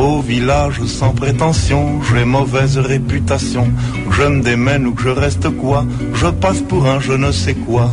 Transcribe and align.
Au 0.00 0.20
village 0.22 0.80
sans 0.86 1.12
prétention, 1.12 2.00
j'ai 2.08 2.24
mauvaise 2.24 2.78
réputation. 2.78 3.66
Que 4.08 4.14
je 4.14 4.22
me 4.22 4.42
démène 4.42 4.86
ou 4.86 4.94
que 4.94 5.02
je 5.02 5.10
reste 5.10 5.50
quoi, 5.50 5.84
je 6.14 6.28
passe 6.28 6.62
pour 6.62 6.86
un 6.86 7.00
je 7.00 7.12
ne 7.12 7.30
sais 7.30 7.52
quoi. 7.52 7.90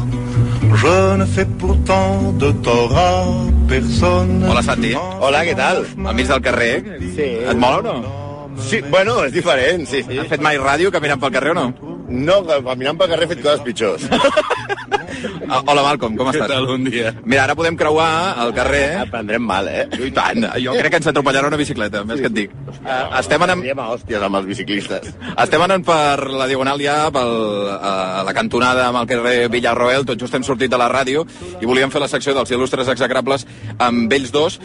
Je 0.74 1.18
ne 1.18 1.26
fais 1.26 1.44
pourtant 1.46 2.32
de 2.32 2.52
tort 2.52 2.98
à 2.98 3.26
personne. 3.68 4.46
Hola, 4.50 4.62
Santi. 4.62 4.94
Hola, 5.20 5.44
què 5.44 5.56
tal? 5.60 5.84
Al 6.06 6.16
mig 6.16 6.32
del 6.32 6.42
carrer. 6.48 6.76
Sí. 7.16 7.28
Et 7.44 7.60
mola 7.60 7.80
o 7.80 7.84
no? 7.84 7.96
Sí, 8.58 8.80
bueno, 8.90 9.20
és 9.26 9.34
diferent, 9.36 9.84
sí, 9.86 10.02
sí. 10.08 10.18
Has 10.18 10.32
fet 10.32 10.42
mai 10.42 10.56
ràdio 10.58 10.92
caminant 10.96 11.20
pel 11.20 11.36
carrer 11.36 11.52
o 11.52 11.60
no? 11.60 11.97
No, 12.08 12.40
caminant 12.48 12.98
pel 13.00 13.10
carrer 13.12 13.28
he 13.28 13.32
fet 13.36 13.44
coses 13.46 13.66
pitjors. 13.68 14.08
Ah, 15.50 15.62
Hola, 15.66 15.82
Malcolm, 15.82 16.14
com 16.20 16.28
estàs? 16.30 16.44
Què 16.46 16.48
tal? 16.52 16.66
Bon 16.70 16.84
dia. 16.86 17.10
Mira, 17.26 17.46
ara 17.48 17.54
podem 17.58 17.74
creuar 17.80 18.36
el 18.44 18.52
carrer. 18.54 19.00
Aprendrem 19.02 19.42
mal, 19.48 19.66
eh? 19.72 19.86
I 20.04 20.10
tant, 20.14 20.44
jo 20.62 20.74
crec 20.76 20.92
que 20.94 21.00
ens 21.00 21.08
atropellarà 21.10 21.48
una 21.50 21.58
bicicleta, 21.58 22.02
més 22.06 22.20
que 22.22 22.28
et 22.30 22.36
dic. 22.36 22.52
Uh, 22.84 23.16
estem 23.18 23.42
anant, 23.46 23.64
Anem 23.64 23.80
a 23.82 23.86
hòsties 23.96 24.26
amb 24.28 24.38
els 24.42 24.46
biciclistes. 24.52 25.08
estem 25.40 25.64
anant 25.66 25.86
per 25.88 26.28
la 26.30 26.46
Diagonal 26.52 26.84
ja, 26.84 26.98
pel, 27.16 27.32
a 27.80 28.22
la 28.28 28.34
cantonada 28.36 28.90
amb 28.92 29.00
el 29.02 29.08
carrer 29.10 29.36
Villarroel, 29.54 30.06
tot 30.06 30.20
just 30.22 30.36
hem 30.38 30.46
sortit 30.46 30.70
de 30.70 30.78
la 30.78 30.90
ràdio 30.92 31.24
i 31.62 31.66
volíem 31.66 31.90
fer 31.96 32.04
la 32.04 32.12
secció 32.12 32.36
dels 32.38 32.52
il·lustres 32.54 32.92
execrables 32.94 33.48
amb 33.80 34.14
ells 34.14 34.36
dos, 34.36 34.60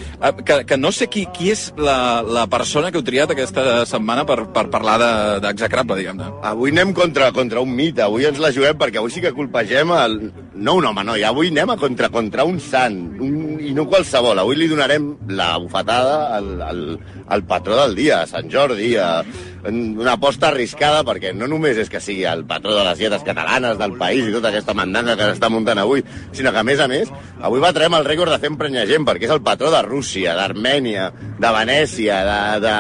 que, 0.45 0.59
que 0.69 0.77
no 0.83 0.93
sé 0.93 1.07
qui, 1.09 1.25
qui 1.33 1.53
és 1.55 1.69
la, 1.79 2.21
la 2.27 2.45
persona 2.53 2.91
que 2.93 2.99
heu 3.01 3.07
triat 3.07 3.33
aquesta 3.33 3.87
setmana 3.89 4.27
per, 4.29 4.43
per 4.53 4.67
parlar 4.75 4.99
de- 5.01 5.41
d'execrable, 5.47 5.97
diguem-ne. 6.03 6.29
Avui 6.53 6.75
anem 6.75 6.93
contra, 6.93 7.32
contra 7.35 7.63
un 7.65 7.73
mite, 7.77 8.03
avui 8.05 8.27
ens 8.29 8.41
la 8.43 8.53
juguem 8.55 8.79
perquè 8.79 9.01
avui 9.01 9.13
sí 9.15 9.23
que 9.25 9.35
colpegem 9.37 9.93
el... 9.97 10.19
No 10.63 10.77
un 10.79 10.87
home, 10.87 11.05
no, 11.07 11.17
i 11.19 11.25
avui 11.27 11.51
anem 11.51 11.73
a 11.75 11.79
contra, 11.81 12.11
contra 12.13 12.45
un 12.47 12.61
sant, 12.63 12.99
un, 13.23 13.57
i 13.61 13.73
no 13.75 13.89
qualsevol. 13.91 14.39
Avui 14.39 14.59
li 14.59 14.69
donarem 14.71 15.09
la 15.33 15.57
bufetada 15.59 16.37
al, 16.37 16.53
al, 16.63 16.83
al 17.27 17.47
patró 17.49 17.79
del 17.81 17.97
dia, 17.99 18.23
a 18.23 18.31
Sant 18.31 18.51
Jordi, 18.53 18.93
a, 19.01 19.25
una 19.71 20.17
aposta 20.17 20.49
arriscada 20.51 21.03
perquè 21.07 21.31
no 21.37 21.47
només 21.51 21.79
és 21.79 21.91
que 21.91 22.01
sigui 22.03 22.25
el 22.27 22.45
patró 22.49 22.75
de 22.75 22.85
les 22.89 22.99
dietes 22.99 23.23
catalanes 23.27 23.79
del 23.79 23.95
país 23.99 24.27
i 24.27 24.35
tota 24.35 24.51
aquesta 24.51 24.75
mandanga 24.75 25.17
que 25.19 25.31
s'està 25.31 25.51
muntant 25.53 25.79
avui, 25.79 26.03
sinó 26.35 26.51
que, 26.51 26.63
a 26.63 26.67
més 26.67 26.83
a 26.83 26.89
més, 26.91 27.11
avui 27.41 27.63
batrem 27.63 27.95
el 27.99 28.07
rècord 28.09 28.35
de 28.35 28.41
fer 28.43 28.51
emprenyar 28.51 28.89
gent 28.91 29.07
perquè 29.07 29.29
és 29.29 29.35
el 29.35 29.45
patró 29.47 29.71
de 29.73 29.83
Rússia, 29.87 30.35
d'Armènia, 30.39 31.11
de 31.39 31.53
Venècia, 31.59 32.23
de, 32.27 32.41
de, 32.67 32.77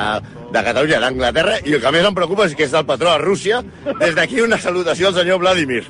de 0.52 0.62
Catalunya, 0.64 1.00
d'Anglaterra, 1.00 1.58
i 1.64 1.76
el 1.76 1.82
que 1.82 1.92
més 1.94 2.06
em 2.06 2.14
preocupa 2.16 2.46
és 2.46 2.54
que 2.56 2.66
és 2.66 2.74
el 2.76 2.86
patró 2.88 3.12
de 3.12 3.22
Rússia. 3.22 3.62
Des 4.00 4.14
d'aquí 4.18 4.42
una 4.44 4.58
salutació 4.60 5.08
al 5.08 5.16
senyor 5.16 5.40
Vladimir. 5.40 5.82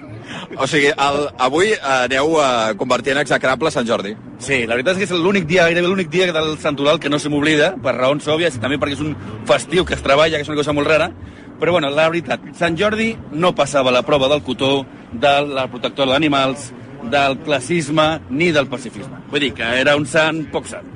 O 0.57 0.67
sigui, 0.71 0.91
el, 0.93 1.19
avui 1.43 1.73
eh, 1.75 1.81
aneu 1.83 2.37
a 2.41 2.73
convertir 2.79 3.15
en 3.17 3.23
execrable 3.23 3.73
Sant 3.75 3.89
Jordi. 3.89 4.15
Sí, 4.43 4.63
la 4.67 4.77
veritat 4.77 4.97
és 4.97 5.03
que 5.03 5.09
és 5.11 5.25
l'únic 5.25 5.49
dia, 5.51 5.67
gairebé 5.67 5.89
l'únic 5.89 6.11
dia 6.13 6.31
del 6.33 6.55
Santoral 6.63 7.01
que 7.03 7.11
no 7.11 7.19
se 7.19 7.33
m'oblida, 7.33 7.73
per 7.83 7.97
raons 7.97 8.29
òbvies, 8.29 8.57
i 8.57 8.63
també 8.63 8.79
perquè 8.81 8.99
és 8.99 9.05
un 9.05 9.17
festiu 9.49 9.87
que 9.89 9.97
es 9.99 10.05
treballa, 10.05 10.39
que 10.39 10.47
és 10.47 10.53
una 10.53 10.61
cosa 10.61 10.77
molt 10.77 10.91
rara, 10.91 11.11
però 11.61 11.77
bueno, 11.77 11.91
la 11.95 12.09
veritat, 12.11 12.53
Sant 12.59 12.79
Jordi 12.79 13.13
no 13.33 13.55
passava 13.55 13.95
la 13.95 14.05
prova 14.07 14.31
del 14.33 14.43
cotó, 14.47 14.85
de 15.13 15.35
la 15.47 15.69
protectora 15.71 16.15
d'animals, 16.15 16.73
del 17.13 17.39
classisme 17.43 18.21
ni 18.31 18.53
del 18.55 18.71
pacifisme. 18.71 19.25
Vull 19.31 19.49
dir 19.49 19.55
que 19.59 19.75
era 19.83 19.97
un 19.99 20.07
sant 20.07 20.45
poc 20.55 20.71
sant. 20.71 20.91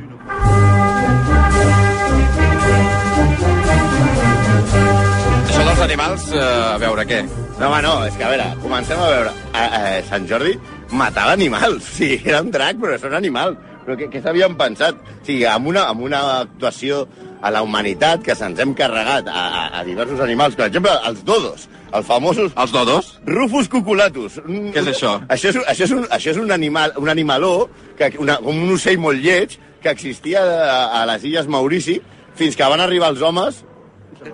Això 5.87 5.95
dels 5.95 6.03
animals, 6.03 6.33
eh, 6.33 6.75
a 6.75 6.79
veure, 6.79 7.05
què? 7.07 7.21
No, 7.61 7.69
home, 7.69 7.81
no, 7.83 8.05
és 8.05 8.15
que 8.17 8.25
a 8.25 8.29
veure, 8.29 8.47
comencem 8.61 8.99
a 8.99 9.07
veure. 9.07 9.31
A, 9.55 9.61
a, 9.63 10.03
Sant 10.09 10.27
Jordi 10.27 10.57
matava 10.91 11.33
animals. 11.33 11.85
Sí, 11.97 12.21
era 12.25 12.41
un 12.43 12.51
drac, 12.51 12.77
però 12.81 12.97
són 12.99 13.15
animals. 13.15 13.57
Però 13.85 13.95
què, 13.95 14.09
què 14.11 14.21
s'havien 14.21 14.57
pensat? 14.59 14.97
O 14.99 15.25
sigui, 15.25 15.45
amb 15.47 15.69
una, 15.71 15.85
amb 15.87 16.03
una 16.03 16.41
actuació 16.41 17.05
a 17.41 17.53
la 17.55 17.63
humanitat 17.63 18.25
que 18.27 18.35
se'ns 18.35 18.59
hem 18.59 18.75
carregat 18.75 19.29
a, 19.31 19.45
a, 19.47 19.63
a 19.79 19.85
diversos 19.87 20.19
animals, 20.25 20.57
per 20.59 20.67
exemple, 20.67 20.91
els 21.07 21.23
dodos, 21.23 21.69
els 21.95 22.07
famosos 22.09 22.51
Els 22.57 22.73
dodos? 22.75 23.13
Rufus 23.31 23.71
cuculatus. 23.71 24.41
Un- 24.43 24.73
Què 24.75 24.83
és 24.83 24.91
això? 24.91 25.21
Això 25.29 25.53
és, 25.55 25.61
això 25.71 25.87
és, 25.87 25.95
un, 25.95 26.03
això 26.11 26.35
és 26.35 26.43
un, 26.43 26.51
animal, 26.51 26.97
un 26.99 27.09
animaló, 27.15 27.69
que, 27.97 28.11
una, 28.19 28.41
com 28.43 28.59
un 28.59 28.75
ocell 28.75 28.99
molt 28.99 29.23
lleig, 29.23 29.55
que 29.87 29.95
existia 29.95 30.43
a, 30.43 31.03
a 31.03 31.07
les 31.13 31.31
Illes 31.31 31.47
Maurici, 31.47 32.01
fins 32.35 32.59
que 32.59 32.75
van 32.75 32.83
arribar 32.83 33.15
els 33.15 33.23
homes 33.23 33.63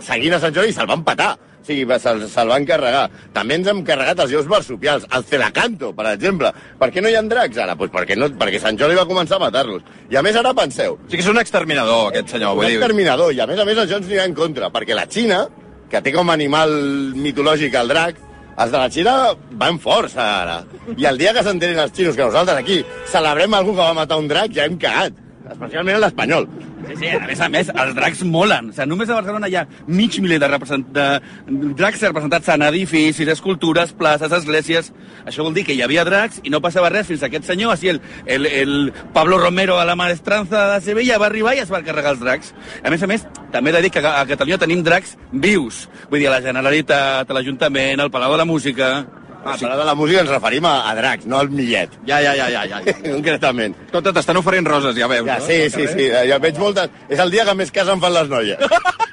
seguint 0.00 0.34
a 0.34 0.40
Sant 0.42 0.54
Jordi 0.54 0.70
i 0.70 0.76
se'l 0.76 0.90
van 0.90 1.04
patar. 1.04 1.32
O 1.62 1.64
sigui, 1.64 1.86
se'l 2.02 2.24
se 2.26 2.44
van 2.48 2.64
carregar. 2.66 3.04
També 3.32 3.54
ens 3.54 3.68
hem 3.70 3.84
carregat 3.86 4.18
els 4.24 4.32
lleus 4.34 4.48
marsupials, 4.50 5.06
el 5.14 5.24
celacanto, 5.24 5.92
per 5.94 6.08
exemple. 6.10 6.50
Per 6.80 6.88
què 6.90 7.02
no 7.02 7.12
hi 7.12 7.14
ha 7.14 7.22
dracs 7.22 7.60
ara? 7.62 7.76
Pues 7.78 7.92
perquè, 7.94 8.16
no, 8.18 8.26
perquè 8.40 8.58
Sant 8.60 8.78
Jordi 8.78 8.98
va 8.98 9.06
començar 9.06 9.38
a 9.38 9.44
matar-los. 9.44 9.84
I 10.10 10.18
a 10.18 10.24
més 10.26 10.36
ara 10.36 10.54
penseu, 10.58 10.98
O 10.98 11.06
sigui 11.06 11.22
que 11.22 11.28
és 11.28 11.30
un 11.30 11.38
exterminador, 11.38 12.08
aquest 12.10 12.34
senyor, 12.34 12.58
un 12.58 12.66
exterminador, 12.66 13.32
i 13.32 13.40
a 13.40 13.46
més 13.46 13.62
a 13.62 13.68
més 13.68 13.78
això 13.78 14.00
ens 14.00 14.10
anirà 14.10 14.26
en 14.26 14.34
contra, 14.34 14.72
perquè 14.74 14.98
la 14.98 15.06
Xina, 15.06 15.46
que 15.88 16.02
té 16.02 16.12
com 16.12 16.30
a 16.30 16.34
animal 16.34 16.74
mitològic 17.14 17.74
el 17.78 17.94
drac, 17.94 18.18
els 18.58 18.72
de 18.72 18.78
la 18.78 18.90
Xina 18.90 19.16
van 19.60 19.78
forts 19.80 20.16
ara. 20.18 20.64
I 20.96 21.06
el 21.08 21.18
dia 21.20 21.32
que 21.32 21.44
s'enterin 21.46 21.78
els 21.78 21.94
xinos 21.94 22.16
que 22.18 22.26
nosaltres 22.26 22.58
aquí 22.58 22.82
celebrem 23.08 23.54
algú 23.54 23.76
que 23.76 23.84
va 23.84 23.94
matar 23.96 24.18
un 24.18 24.28
drac, 24.28 24.50
ja 24.52 24.66
hem 24.66 24.78
cagat. 24.82 25.21
Especialment 25.52 26.00
l'espanyol. 26.00 26.46
Sí, 26.82 26.96
sí, 26.98 27.08
a 27.14 27.20
més 27.22 27.40
a 27.40 27.48
més, 27.52 27.68
els 27.70 27.94
dracs 27.94 28.22
molen. 28.26 28.70
O 28.72 28.74
sigui, 28.74 28.88
només 28.90 29.10
a 29.10 29.18
Barcelona 29.18 29.48
hi 29.50 29.56
ha 29.60 29.66
mig 29.86 30.18
miler 30.24 30.40
de, 30.42 30.48
represent... 30.50 30.88
de 30.94 31.06
dracs 31.78 32.02
representats 32.08 32.50
en 32.54 32.64
edificis, 32.66 33.30
escultures, 33.30 33.92
places, 33.98 34.34
esglésies. 34.40 34.90
Això 35.28 35.46
vol 35.46 35.54
dir 35.54 35.66
que 35.68 35.76
hi 35.76 35.82
havia 35.84 36.06
dracs 36.08 36.42
i 36.42 36.50
no 36.50 36.62
passava 36.64 36.90
res 36.90 37.06
fins 37.10 37.22
que 37.22 37.30
aquest 37.30 37.46
senyor, 37.52 37.76
així 37.76 37.92
el, 37.92 38.02
el, 38.26 38.48
el 38.50 38.74
Pablo 39.14 39.38
Romero 39.38 39.78
a 39.78 39.86
la 39.88 39.96
maestranza 39.98 40.66
de 40.74 40.82
Sevilla 40.82 41.20
va 41.22 41.30
arribar 41.30 41.54
i 41.54 41.62
es 41.62 41.72
va 41.72 41.84
carregar 41.86 42.16
els 42.16 42.22
dracs. 42.24 42.52
A 42.82 42.90
més 42.90 43.02
a 43.02 43.10
més, 43.10 43.26
també 43.54 43.70
he 43.70 43.78
de 43.78 43.86
dir 43.86 43.94
que 43.94 44.02
a 44.02 44.26
Catalunya 44.28 44.60
tenim 44.62 44.82
dracs 44.82 45.16
vius. 45.32 45.86
Vull 46.10 46.22
dir, 46.22 46.30
a 46.32 46.38
la 46.38 46.44
Generalitat, 46.44 47.30
a 47.30 47.38
l'Ajuntament, 47.38 48.00
al 48.02 48.14
Palau 48.14 48.34
de 48.34 48.42
la 48.42 48.48
Música... 48.48 48.94
Ah, 49.44 49.56
sí. 49.58 49.66
de 49.66 49.84
la 49.84 49.94
música 49.98 50.22
ens 50.22 50.30
referim 50.30 50.66
a, 50.70 50.74
a 50.90 50.94
dracs, 50.94 51.26
no 51.26 51.38
al 51.40 51.50
millet. 51.50 51.94
Ja, 52.06 52.20
ja, 52.22 52.34
ja, 52.38 52.48
ja, 52.52 52.64
ja. 52.70 52.82
Concretament. 53.14 53.74
Tot 53.90 54.06
t'estan 54.14 54.38
oferint 54.38 54.68
roses, 54.68 54.94
ja 54.98 55.10
veus, 55.10 55.26
Ja, 55.26 55.40
no? 55.40 55.46
sí, 55.46 55.68
sí, 55.70 55.88
sí, 55.90 56.10
ja 56.30 56.38
veig 56.42 56.60
moltes... 56.62 56.92
És 57.10 57.22
el 57.22 57.34
dia 57.34 57.46
que 57.48 57.56
més 57.58 57.74
casen 57.74 58.02
fan 58.02 58.14
les 58.14 58.30
noies. 58.30 58.62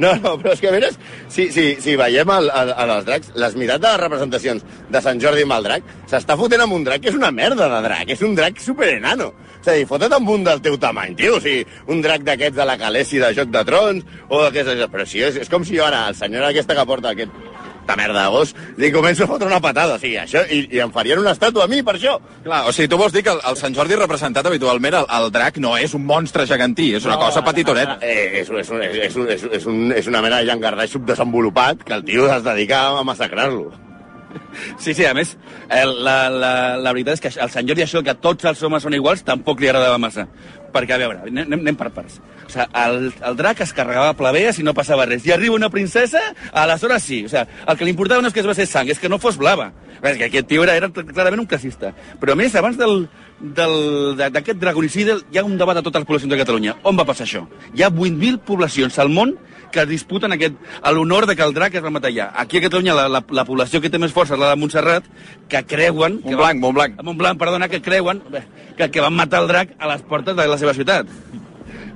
No, 0.00 0.14
no, 0.18 0.32
però 0.40 0.54
és 0.54 0.60
que 0.62 0.68
a 0.70 0.72
veure, 0.74 0.88
si, 1.30 1.44
si, 1.54 1.64
si 1.82 1.92
veiem 1.98 2.30
el, 2.34 2.48
el, 2.48 2.72
el, 2.72 2.92
els 2.96 3.04
dracs, 3.06 3.30
les 3.38 3.54
meitats 3.58 3.82
de 3.82 3.92
les 3.92 4.00
representacions 4.00 4.64
de 4.90 5.02
Sant 5.04 5.20
Jordi 5.22 5.44
amb 5.46 5.56
el 5.58 5.68
drac, 5.68 5.92
s'està 6.10 6.36
fotent 6.40 6.64
amb 6.64 6.74
un 6.74 6.86
drac 6.86 7.04
que 7.04 7.12
és 7.12 7.18
una 7.18 7.30
merda 7.34 7.68
de 7.70 7.80
drac, 7.84 8.10
és 8.10 8.24
un 8.26 8.34
drac 8.38 8.58
superenano. 8.64 9.30
És 9.60 9.68
a 9.68 9.76
dir, 9.76 9.86
fotut 9.90 10.12
amb 10.16 10.32
un 10.32 10.46
del 10.46 10.62
teu 10.64 10.78
tamany, 10.80 11.14
tio, 11.18 11.36
o 11.36 11.44
sigui, 11.44 11.62
un 11.92 12.00
drac 12.02 12.24
d'aquests 12.26 12.56
de 12.58 12.66
la 12.66 12.78
Calesi 12.80 13.20
de 13.22 13.32
Joc 13.36 13.52
de 13.54 13.64
Trons, 13.68 14.06
o 14.28 14.42
d'aquestes... 14.46 14.84
Però 14.90 15.06
sí, 15.06 15.22
és, 15.26 15.38
és 15.44 15.52
com 15.52 15.66
si 15.66 15.76
jo 15.78 15.86
ara, 15.86 16.06
el 16.10 16.18
senyor 16.18 16.48
aquesta 16.48 16.74
que 16.78 16.86
porta 16.88 17.12
aquest 17.14 17.49
de 17.90 17.96
merda 18.00 18.22
de 18.24 18.30
gos, 18.34 18.54
li 18.80 18.92
començo 18.94 19.24
a 19.26 19.30
fotre 19.30 19.48
una 19.50 19.60
patada, 19.60 19.96
o 19.96 20.02
sigui, 20.02 20.16
això, 20.22 20.44
i, 20.50 20.62
i 20.76 20.80
em 20.84 20.92
farien 20.94 21.18
una 21.20 21.34
estàtua 21.36 21.66
a 21.66 21.70
mi 21.70 21.82
per 21.86 21.96
això. 21.98 22.16
Clar, 22.44 22.62
o 22.68 22.72
sigui, 22.76 22.88
tu 22.92 22.98
vols 23.00 23.12
dir 23.12 23.24
que 23.26 23.34
el, 23.34 23.42
el 23.50 23.58
Sant 23.60 23.74
Jordi 23.76 23.98
representat 23.98 24.46
habitualment, 24.46 24.94
el, 25.02 25.10
el 25.20 25.28
drac 25.34 25.58
no 25.62 25.76
és 25.78 25.94
un 25.98 26.06
monstre 26.06 26.46
gegantí, 26.46 26.92
és 26.96 27.04
una 27.08 27.18
no, 27.18 27.26
cosa 27.26 27.44
petitoneta. 27.44 27.98
Eh, 28.00 28.40
és, 28.44 28.50
és, 28.50 28.70
és, 28.70 28.96
és, 29.10 29.16
un- 29.20 29.28
és, 29.36 29.44
és, 29.60 29.66
un, 29.70 29.84
és 29.92 30.06
una 30.10 30.22
mena 30.24 30.40
de 30.40 30.48
llangardaix 30.50 30.90
subdesenvolupat 30.96 31.84
que 31.84 31.94
el 31.98 32.04
tio 32.08 32.26
es 32.32 32.42
dedica 32.46 32.86
a 32.98 33.04
massacrar-lo. 33.04 33.70
Sí, 34.78 34.94
sí, 34.94 35.04
a 35.04 35.10
més, 35.14 35.32
el, 35.74 35.90
la, 36.06 36.28
la, 36.30 36.52
la 36.78 36.92
veritat 36.94 37.16
és 37.18 37.22
que 37.24 37.30
al 37.42 37.50
Sant 37.50 37.66
Jordi 37.66 37.82
això 37.82 37.98
que 38.06 38.14
tots 38.22 38.46
els 38.46 38.60
homes 38.62 38.84
són 38.86 38.94
iguals 38.94 39.24
tampoc 39.26 39.58
li 39.58 39.66
agradava 39.70 39.98
massa. 39.98 40.28
Perquè, 40.72 40.94
a 40.94 40.98
veure, 41.02 41.20
anem, 41.26 41.52
anem 41.60 41.76
per 41.76 41.88
parts. 41.90 42.20
O 42.46 42.50
sigui, 42.50 42.66
el, 42.84 43.12
el 43.26 43.36
drac 43.38 43.60
es 43.64 43.72
carregava 43.74 44.14
plebees 44.18 44.58
i 44.58 44.62
no 44.66 44.74
passava 44.74 45.06
res. 45.06 45.24
I 45.26 45.32
arriba 45.34 45.54
una 45.56 45.70
princesa, 45.70 46.20
aleshores 46.52 47.02
sí. 47.02 47.24
O 47.26 47.28
sigui, 47.32 47.46
el 47.66 47.76
que 47.78 47.84
li 47.88 47.90
importava 47.94 48.22
no 48.22 48.28
és 48.30 48.34
que 48.34 48.40
es 48.44 48.46
va 48.50 48.54
ser 48.54 48.66
sang, 48.70 48.88
és 48.90 48.98
que 49.02 49.08
no 49.10 49.18
fos 49.18 49.36
blava. 49.40 49.72
És 50.02 50.16
que 50.16 50.28
aquest 50.30 50.46
tio 50.48 50.62
era, 50.64 50.76
era 50.78 50.88
clarament 50.92 51.40
un 51.42 51.46
classista. 51.50 51.90
Però 52.20 52.32
a 52.32 52.38
més, 52.38 52.54
abans 52.56 52.78
del 52.78 52.94
del- 53.00 53.08
de- 53.08 53.08
d'aquest 53.40 54.58
dragonicidi 54.60 55.14
hi 55.32 55.38
ha 55.40 55.44
un 55.44 55.56
debat 55.58 55.78
a 55.78 55.82
totes 55.82 56.02
les 56.02 56.08
poblacions 56.08 56.32
de 56.32 56.38
Catalunya. 56.40 56.76
On 56.84 56.96
va 56.96 57.06
passar 57.08 57.24
això? 57.24 57.46
Hi 57.74 57.82
ha 57.82 57.90
8.000 57.90 58.42
poblacions 58.44 58.98
al 58.98 59.08
món 59.08 59.36
que 59.70 59.86
disputen 59.86 60.34
aquest, 60.34 60.56
l'honor 60.92 61.26
de 61.30 61.36
que 61.38 61.46
el 61.46 61.54
drac 61.54 61.74
es 61.78 61.84
va 61.84 61.92
matar 61.94 62.10
allà. 62.10 62.30
Aquí 62.42 62.58
a 62.58 62.64
Catalunya 62.66 62.96
la, 62.98 63.06
la, 63.08 63.22
la 63.30 63.44
població 63.46 63.80
que 63.80 63.90
té 63.90 64.00
més 64.02 64.12
força 64.12 64.34
és 64.34 64.42
la 64.42 64.50
de 64.50 64.58
Montserrat, 64.60 65.06
que 65.48 65.62
creuen... 65.70 66.18
Que 66.24 66.34
Montblanc, 66.34 66.60
Montblanc. 66.64 66.98
Va, 66.98 67.06
Montblanc, 67.06 67.38
perdona, 67.40 67.70
que 67.70 67.80
creuen 67.84 68.22
que, 68.76 68.90
que 68.90 69.04
van 69.04 69.14
matar 69.14 69.44
el 69.44 69.48
drac 69.52 69.76
a 69.78 69.92
les 69.94 70.02
portes 70.10 70.36
de 70.36 70.48
la 70.50 70.58
seva 70.58 70.74
ciutat. 70.74 71.08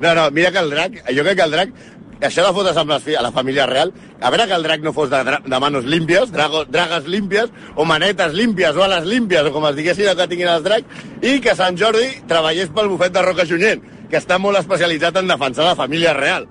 No, 0.01 0.15
no, 0.15 0.31
mira 0.35 0.53
que 0.53 0.63
el 0.63 0.71
drac, 0.71 0.97
jo 1.11 1.27
crec 1.27 1.39
que 1.39 1.47
el 1.49 1.55
drac, 1.55 1.75
això 2.21 2.45
de 2.47 2.53
fotre's 2.55 2.77
amb 2.81 2.93
a 2.95 3.23
la 3.23 3.33
família 3.33 3.67
real, 3.67 3.93
a 4.21 4.31
veure 4.31 4.47
que 4.47 4.55
el 4.55 4.63
drac 4.63 4.83
no 4.83 4.93
fos 4.93 5.11
de, 5.11 5.23
de 5.25 5.61
manos 5.61 5.85
limpias, 5.85 6.33
drago, 6.33 6.65
dragues 6.65 7.07
limpias, 7.07 7.51
o 7.75 7.85
manetes 7.85 8.35
limpias, 8.35 8.77
o 8.77 8.85
ales 8.85 9.07
limpias, 9.07 9.47
o 9.47 9.53
com 9.53 9.67
es 9.69 9.77
diguessin 9.77 10.09
el 10.09 10.17
que 10.17 10.29
tinguin 10.29 10.51
els 10.53 10.65
dracs, 10.65 11.05
i 11.23 11.41
que 11.41 11.57
Sant 11.59 11.79
Jordi 11.79 12.07
treballés 12.29 12.73
pel 12.75 12.91
bufet 12.93 13.15
de 13.15 13.23
Roca 13.23 13.47
Junyent, 13.49 13.83
que 14.11 14.21
està 14.21 14.39
molt 14.39 14.61
especialitzat 14.61 15.17
en 15.21 15.31
defensar 15.31 15.67
la 15.67 15.79
família 15.79 16.15
real. 16.15 16.49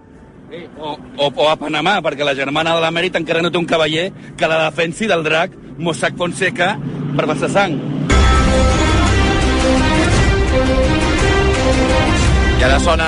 O, 0.77 0.91
o, 1.17 1.27
o 1.33 1.47
a 1.49 1.55
Panamà, 1.57 1.97
perquè 2.05 2.25
la 2.27 2.35
germana 2.37 2.75
de 2.75 2.83
l'Emèrit 2.83 3.15
encara 3.17 3.41
no 3.41 3.49
té 3.49 3.57
un 3.57 3.65
cavaller 3.65 4.11
que 4.37 4.49
la 4.49 4.67
defensi 4.67 5.09
del 5.09 5.25
drac 5.25 5.55
Mossack 5.81 6.19
Fonseca 6.19 6.75
per 7.17 7.25
passar 7.29 7.49
sang. 7.49 7.79
I 12.63 12.65
ara 12.65 12.77
sona 12.79 13.05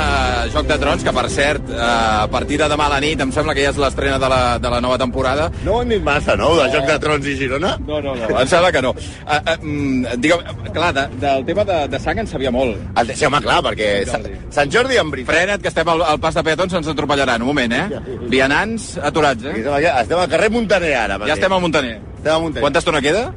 Joc 0.51 0.65
de 0.67 0.75
Trons, 0.75 1.03
que 1.05 1.11
per 1.15 1.29
cert, 1.31 1.69
eh, 1.71 1.75
a 1.79 2.25
partir 2.27 2.57
de 2.59 2.65
demà 2.67 2.89
a 2.89 2.91
la 2.91 2.97
nit, 2.99 3.21
em 3.23 3.29
sembla 3.31 3.53
que 3.55 3.63
ja 3.63 3.69
és 3.71 3.77
l'estrena 3.79 4.17
de, 4.19 4.27
la, 4.27 4.39
de 4.59 4.71
la 4.73 4.81
nova 4.83 4.97
temporada. 4.99 5.45
No 5.63 5.77
ho 5.77 5.79
han 5.79 5.93
dit 5.93 6.03
massa, 6.03 6.35
no, 6.35 6.49
de 6.57 6.65
Joc 6.73 6.83
de 6.89 6.97
Trons 6.99 7.29
i 7.31 7.37
Girona? 7.39 7.69
No, 7.87 8.01
no, 8.03 8.17
no. 8.19 8.27
Em 8.35 8.49
sembla 8.51 8.73
que 8.75 8.81
no. 8.83 8.91
Uh, 8.91 9.37
uh, 9.37 9.53
mm, 9.61 10.17
digue'm, 10.25 10.73
clar, 10.75 10.89
de, 10.97 11.05
del 11.21 11.47
tema 11.47 11.63
de, 11.71 11.79
de 11.93 12.01
sang 12.03 12.19
en 12.19 12.27
sabia 12.27 12.51
molt. 12.51 12.83
El, 12.99 13.15
sí, 13.15 13.29
home, 13.29 13.39
clar, 13.47 13.61
perquè 13.69 13.89
Sant 14.11 14.27
Jordi, 14.27 14.43
Sant 14.57 14.75
Jordi 14.75 14.99
en 14.99 15.15
veritat... 15.15 15.31
Frena't, 15.31 15.63
que 15.63 15.71
estem 15.71 15.93
al, 15.95 16.03
al 16.03 16.19
pas 16.27 16.35
de 16.35 16.43
peatons, 16.49 16.75
ens 16.81 16.91
atropellaran. 16.91 17.47
Un 17.47 17.53
moment, 17.53 17.79
eh? 17.79 18.03
Vianants 18.27 18.91
aturats, 18.99 19.47
eh? 19.47 19.55
Estem, 19.63 20.19
al 20.19 20.27
carrer 20.35 20.51
Montaner 20.51 20.97
ara. 21.05 21.23
Ja 21.23 21.39
estem 21.39 21.55
al 21.55 21.63
Muntaner. 21.63 21.95
Estem 22.17 22.35
al 22.35 22.43
Montaner. 22.49 22.67
Quanta 22.67 22.83
estona 22.83 22.99
queda? 23.07 23.29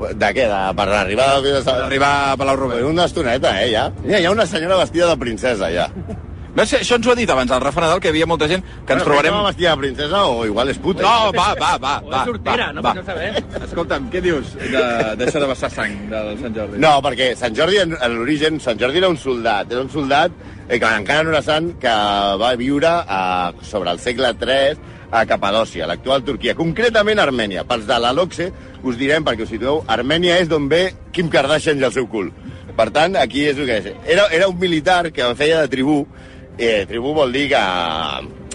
De 0.00 0.32
què? 0.36 0.46
De, 0.48 0.60
per 0.78 0.88
arribar... 0.96 1.28
Per 1.44 1.76
arribar 1.76 2.10
a 2.30 2.36
Palau 2.40 2.56
Robert. 2.56 2.86
Una 2.88 3.06
estoneta, 3.10 3.52
eh, 3.62 3.70
ja. 3.74 3.88
Mira, 4.02 4.20
hi 4.20 4.28
ha 4.28 4.34
una 4.34 4.46
senyora 4.48 4.80
vestida 4.80 5.10
de 5.12 5.16
princesa, 5.20 5.70
ja. 5.74 5.90
Ves, 6.54 6.72
això 6.80 6.96
ens 6.98 7.06
ho 7.06 7.12
ha 7.12 7.14
dit 7.14 7.30
abans 7.30 7.50
el 7.54 7.60
Rafa 7.62 7.80
Nadal, 7.84 8.00
que 8.02 8.08
hi 8.08 8.10
havia 8.10 8.26
molta 8.26 8.48
gent 8.50 8.64
que 8.86 8.92
ens 8.96 9.04
trobarem... 9.06 9.30
Bueno, 9.30 9.46
vestida 9.46 9.70
de 9.76 9.80
princesa 9.84 10.22
o 10.26 10.44
igual 10.48 10.68
és 10.72 10.78
puta. 10.82 11.04
No, 11.04 11.30
va, 11.36 11.52
va, 11.60 11.76
va. 11.78 11.92
O 12.02 12.10
va, 12.10 12.24
sortera, 12.26 12.66
va, 12.66 12.72
no 12.72 12.82
va. 12.82 12.94
saber. 13.06 13.28
Escolta'm, 13.62 14.08
què 14.10 14.22
dius 14.24 14.56
de- 14.58 15.14
d'això 15.20 15.38
de 15.44 15.50
vessar 15.52 15.70
sang 15.70 15.94
del 16.10 16.32
Sant 16.40 16.56
Jordi? 16.58 16.80
No, 16.82 16.96
perquè 17.06 17.28
Sant 17.38 17.54
Jordi, 17.54 17.78
en, 17.84 17.94
en 18.02 18.16
l'origen, 18.18 18.58
Sant 18.60 18.80
Jordi 18.82 18.98
era 18.98 19.08
un 19.12 19.16
soldat. 19.20 19.70
Era 19.70 19.84
un 19.86 19.90
soldat 19.94 20.34
eh, 20.68 20.78
que 20.80 20.90
encara 20.90 21.22
no 21.22 21.30
era 21.36 21.42
sant, 21.46 21.70
que 21.78 21.92
va 22.42 22.50
viure 22.58 22.90
a, 23.06 23.20
sobre 23.62 23.94
el 23.94 24.02
segle 24.02 24.34
III 24.34 24.98
a 25.12 25.24
Capadòcia, 25.26 25.86
l'actual 25.90 26.22
Turquia, 26.26 26.56
concretament 26.58 27.18
Armènia. 27.22 27.62
Pels 27.66 27.86
de 27.86 27.96
la 28.02 28.10
LOCSE 28.14 28.50
us 28.86 28.98
direm, 28.98 29.22
perquè 29.26 29.46
us 29.46 29.50
situeu, 29.54 29.84
Armènia 29.90 30.36
és 30.42 30.50
d'on 30.50 30.66
ve 30.70 30.88
Kim 31.14 31.30
Kardashian 31.30 31.78
i 31.78 31.86
el 31.86 31.94
seu 31.94 32.06
cul. 32.10 32.28
Per 32.76 32.86
tant, 32.94 33.14
aquí 33.18 33.42
és 33.50 33.58
el 33.58 33.66
que 33.70 33.78
és. 33.82 33.88
Era, 34.06 34.28
era 34.34 34.46
un 34.50 34.58
militar 34.58 35.10
que 35.14 35.30
feia 35.38 35.62
de 35.64 35.68
tribú, 35.72 36.04
eh, 36.60 36.84
tribú 36.88 37.14
vol 37.16 37.32
dir 37.32 37.48
que, 37.50 37.62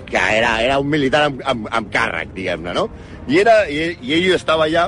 que 0.05 0.21
era, 0.37 0.59
era 0.63 0.77
un 0.79 0.87
militar 0.91 1.25
amb, 1.29 1.41
amb, 1.45 1.67
amb 1.71 1.91
càrrec, 1.93 2.31
diguem-ne, 2.37 2.75
no? 2.77 2.87
I, 3.27 3.41
era, 3.41 3.63
i, 3.67 3.95
i 4.05 4.15
ell 4.19 4.29
estava 4.37 4.69
allà 4.69 4.87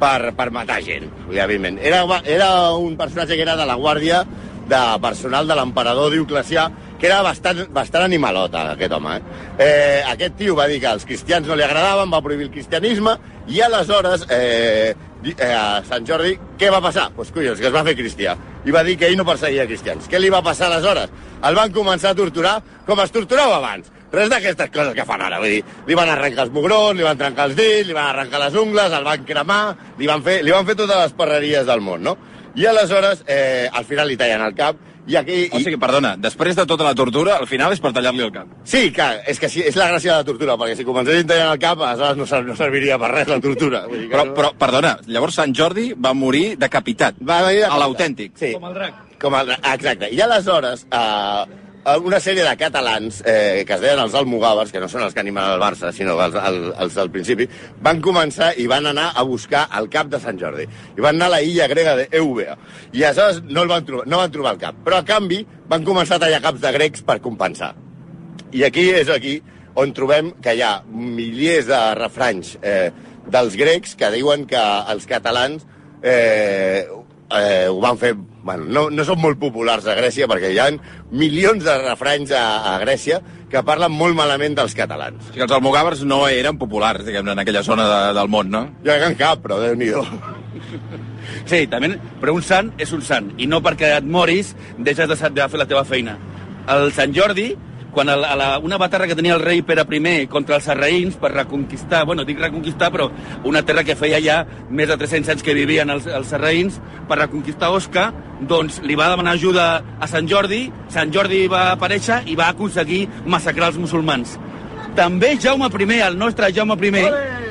per, 0.00 0.32
per 0.36 0.50
matar 0.54 0.80
gent, 0.84 1.08
evidentment. 1.30 1.78
Era, 1.82 2.04
era 2.26 2.50
un 2.74 2.98
personatge 2.98 3.38
que 3.38 3.46
era 3.46 3.56
de 3.58 3.66
la 3.68 3.78
guàrdia 3.78 4.24
de 4.68 4.82
personal 5.00 5.48
de 5.48 5.56
l'emperador 5.56 6.12
Dioclecià, 6.12 6.68
que 6.98 7.06
era 7.08 7.22
bastant, 7.22 7.62
bastant 7.72 8.04
animalota, 8.04 8.64
aquest 8.74 8.92
home. 8.92 9.16
Eh? 9.16 9.42
Eh, 9.64 10.02
aquest 10.12 10.36
tio 10.40 10.56
va 10.58 10.66
dir 10.68 10.80
que 10.82 10.90
als 10.90 11.06
cristians 11.08 11.46
no 11.48 11.56
li 11.56 11.64
agradaven, 11.64 12.10
va 12.12 12.22
prohibir 12.24 12.48
el 12.48 12.54
cristianisme, 12.54 13.16
i 13.48 13.62
aleshores, 13.64 14.26
eh, 14.34 14.94
a 15.42 15.82
Sant 15.84 16.06
Jordi, 16.06 16.36
què 16.58 16.70
va 16.70 16.80
passar? 16.80 17.08
Doncs 17.10 17.16
pues, 17.16 17.32
collons, 17.34 17.60
que 17.60 17.66
es 17.66 17.74
va 17.74 17.84
fer 17.84 17.94
cristià. 17.98 18.36
I 18.64 18.74
va 18.74 18.84
dir 18.86 18.96
que 18.98 19.08
ell 19.08 19.16
no 19.18 19.26
perseguia 19.26 19.66
cristians. 19.66 20.08
Què 20.08 20.20
li 20.20 20.30
va 20.30 20.42
passar 20.42 20.68
aleshores? 20.68 21.10
El 21.44 21.54
van 21.58 21.72
començar 21.72 22.12
a 22.12 22.18
torturar 22.18 22.58
com 22.86 23.00
es 23.02 23.14
torturava 23.14 23.58
abans. 23.58 23.90
Res 24.12 24.30
d'aquestes 24.30 24.70
coses 24.72 24.94
que 24.96 25.04
fan 25.04 25.20
ara. 25.20 25.40
Vull 25.42 25.58
dir, 25.58 25.64
li 25.86 25.98
van 25.98 26.08
arrencar 26.08 26.46
els 26.46 26.54
mugrons, 26.54 26.96
li 26.96 27.04
van 27.04 27.18
trencar 27.18 27.48
els 27.50 27.58
dits, 27.58 27.88
li 27.88 27.96
van 27.96 28.12
arrencar 28.12 28.40
les 28.46 28.56
ungles, 28.56 28.94
el 28.94 29.04
van 29.04 29.24
cremar, 29.28 29.62
li 29.98 30.08
van 30.08 30.24
fer, 30.24 30.40
li 30.46 30.54
van 30.54 30.66
fer 30.66 30.78
totes 30.78 31.02
les 31.02 31.16
perreries 31.18 31.66
del 31.68 31.84
món, 31.84 32.02
no? 32.06 32.16
I 32.58 32.66
aleshores, 32.66 33.24
eh, 33.26 33.68
al 33.70 33.84
final 33.84 34.08
li 34.08 34.16
tallen 34.16 34.42
el 34.42 34.54
cap, 34.56 34.78
i 35.08 35.16
aquí... 35.16 35.38
O 35.52 35.58
sigui, 35.62 35.78
perdona, 35.80 36.14
després 36.20 36.54
de 36.58 36.66
tota 36.68 36.84
la 36.84 36.94
tortura, 36.94 37.38
al 37.40 37.46
final 37.48 37.72
és 37.72 37.80
per 37.80 37.90
tallar-li 37.96 38.22
el 38.26 38.32
cap. 38.34 38.46
Sí, 38.68 38.90
clar, 38.92 39.22
és 39.26 39.40
que 39.40 39.48
sí, 39.48 39.62
és 39.64 39.76
la 39.80 39.88
gràcia 39.90 40.12
de 40.12 40.18
la 40.22 40.28
tortura, 40.28 40.56
perquè 40.60 40.76
si 40.76 40.84
comencessin 40.86 41.26
tallant 41.30 41.54
el 41.56 41.62
cap, 41.62 41.80
aleshores 41.80 42.16
no, 42.20 42.26
ser- 42.28 42.44
no 42.46 42.56
serviria 42.56 42.98
per 43.00 43.10
res 43.14 43.28
la 43.32 43.40
tortura. 43.40 43.86
Vull 43.88 44.04
dir 44.04 44.08
que 44.10 44.14
Però, 44.16 44.26
no- 44.28 44.34
però, 44.36 44.52
perdona, 44.60 44.98
llavors 45.06 45.34
Sant 45.40 45.54
Jordi 45.56 45.92
va 45.96 46.12
morir 46.14 46.56
decapitat. 46.60 47.16
Va 47.24 47.40
venir 47.48 47.64
de 47.64 47.70
A 47.72 47.78
l'autèntic. 47.80 48.36
Sí. 48.38 48.52
Com 48.54 48.68
el 48.70 48.74
drac. 48.74 48.94
Com 49.18 49.34
el, 49.34 49.50
exacte. 49.56 50.12
I 50.14 50.20
aleshores, 50.20 50.86
eh, 50.92 51.44
una 51.96 52.20
sèrie 52.20 52.44
de 52.44 52.54
catalans, 52.60 53.22
eh, 53.24 53.64
que 53.66 53.74
es 53.76 53.80
deien 53.80 54.00
els 54.02 54.14
almogàvers, 54.18 54.72
que 54.74 54.80
no 54.82 54.88
són 54.90 55.06
els 55.06 55.14
que 55.14 55.22
animen 55.22 55.44
el 55.44 55.60
Barça, 55.62 55.92
sinó 55.94 56.18
els, 56.20 56.36
el, 56.36 56.58
els 56.84 56.96
del 56.98 57.10
principi, 57.14 57.48
van 57.82 58.02
començar 58.04 58.52
i 58.60 58.66
van 58.70 58.86
anar 58.90 59.12
a 59.14 59.24
buscar 59.26 59.66
el 59.78 59.88
cap 59.92 60.10
de 60.12 60.20
Sant 60.20 60.40
Jordi. 60.40 60.66
I 60.96 61.04
van 61.04 61.16
anar 61.16 61.30
a 61.30 61.34
la 61.38 61.42
illa 61.42 61.68
grega 61.70 61.96
d'Eubea. 61.98 62.56
I 62.92 63.04
aleshores 63.04 63.42
no, 63.46 63.62
el 63.62 63.72
van 63.72 63.86
trobar, 63.88 64.08
no 64.10 64.22
van 64.22 64.34
trobar 64.34 64.54
el 64.56 64.62
cap. 64.62 64.82
Però, 64.84 65.00
a 65.00 65.06
canvi, 65.08 65.44
van 65.68 65.86
començar 65.86 66.18
a 66.18 66.24
tallar 66.26 66.42
caps 66.44 66.60
de 66.64 66.74
grecs 66.76 67.06
per 67.06 67.20
compensar. 67.24 67.74
I 68.52 68.64
aquí 68.68 68.88
és 68.96 69.10
aquí 69.12 69.38
on 69.78 69.92
trobem 69.94 70.32
que 70.42 70.56
hi 70.56 70.62
ha 70.64 70.78
milers 70.90 71.68
de 71.68 71.80
refranys 71.98 72.56
eh, 72.62 72.90
dels 73.28 73.56
grecs 73.60 73.94
que 73.98 74.10
diuen 74.14 74.46
que 74.50 74.62
els 74.92 75.06
catalans 75.06 75.66
eh, 76.02 76.86
eh, 77.30 77.68
ho 77.68 77.80
van 77.80 77.98
fer... 78.00 78.14
Bueno, 78.48 78.64
no, 78.72 78.86
no 78.88 79.04
són 79.04 79.18
molt 79.20 79.36
populars 79.40 79.84
a 79.90 79.96
Grècia 79.98 80.28
perquè 80.30 80.54
hi 80.54 80.60
ha 80.62 80.70
milions 81.12 81.66
de 81.66 81.74
refranys 81.82 82.30
a, 82.32 82.44
a 82.70 82.78
Grècia 82.80 83.18
que 83.50 83.60
parlen 83.64 83.92
molt 83.92 84.16
malament 84.16 84.56
dels 84.56 84.76
catalans. 84.76 85.20
O 85.20 85.32
sigui, 85.32 85.44
els 85.44 85.52
almogàvers 85.56 86.04
no 86.08 86.22
eren 86.32 86.56
populars, 86.60 87.04
diguem-ne, 87.04 87.34
en 87.34 87.42
aquella 87.42 87.64
zona 87.66 87.88
de, 87.90 88.00
del 88.16 88.30
món, 88.32 88.48
no? 88.52 88.62
Jo 88.84 88.96
que 88.96 89.10
en 89.12 89.18
cap, 89.20 89.42
però 89.44 89.60
déu-n'hi-do. 89.64 90.04
Sí, 91.48 91.66
també, 91.68 91.92
però 92.22 92.32
un 92.36 92.44
sant 92.44 92.70
és 92.80 92.92
un 92.96 93.02
sant, 93.04 93.30
i 93.40 93.46
no 93.48 93.60
perquè 93.64 93.92
et 93.98 94.06
moris 94.08 94.54
deixes 94.78 95.08
de, 95.10 95.16
de 95.36 95.48
fer 95.52 95.60
la 95.60 95.68
teva 95.68 95.84
feina. 95.88 96.16
El 96.72 96.92
Sant 96.96 97.12
Jordi, 97.16 97.50
quan 97.98 98.08
a 98.08 98.14
la, 98.14 98.28
a 98.30 98.36
la, 98.36 98.58
una 98.62 98.76
batarra 98.78 99.08
que 99.10 99.16
tenia 99.18 99.34
el 99.34 99.40
rei 99.42 99.58
Pere 99.66 99.82
I 99.82 100.28
contra 100.30 100.54
els 100.54 100.68
sarraïns 100.68 101.16
per 101.18 101.32
reconquistar, 101.32 102.04
bueno, 102.06 102.22
dic 102.22 102.38
reconquistar, 102.38 102.92
però 102.94 103.08
una 103.42 103.64
terra 103.66 103.82
que 103.82 103.96
feia 103.96 104.20
ja 104.22 104.46
més 104.70 104.86
de 104.86 104.96
300 104.96 105.32
anys 105.34 105.42
que 105.42 105.54
vivien 105.54 105.90
els, 105.90 106.06
els 106.06 106.30
sarraïns, 106.30 106.78
per 107.08 107.18
reconquistar 107.18 107.72
Osca, 107.74 108.12
doncs 108.38 108.78
li 108.86 108.94
va 108.94 109.10
demanar 109.10 109.34
ajuda 109.34 109.82
a 109.98 110.06
Sant 110.06 110.30
Jordi, 110.30 110.68
Sant 110.94 111.10
Jordi 111.10 111.48
va 111.50 111.72
aparèixer 111.72 112.22
i 112.30 112.38
va 112.38 112.52
aconseguir 112.54 113.08
massacrar 113.26 113.72
els 113.72 113.82
musulmans. 113.82 114.38
També 114.94 115.34
Jaume 115.42 115.66
I, 115.66 116.00
el 116.06 116.18
nostre 116.22 116.54
Jaume 116.54 116.78
I, 116.78 117.47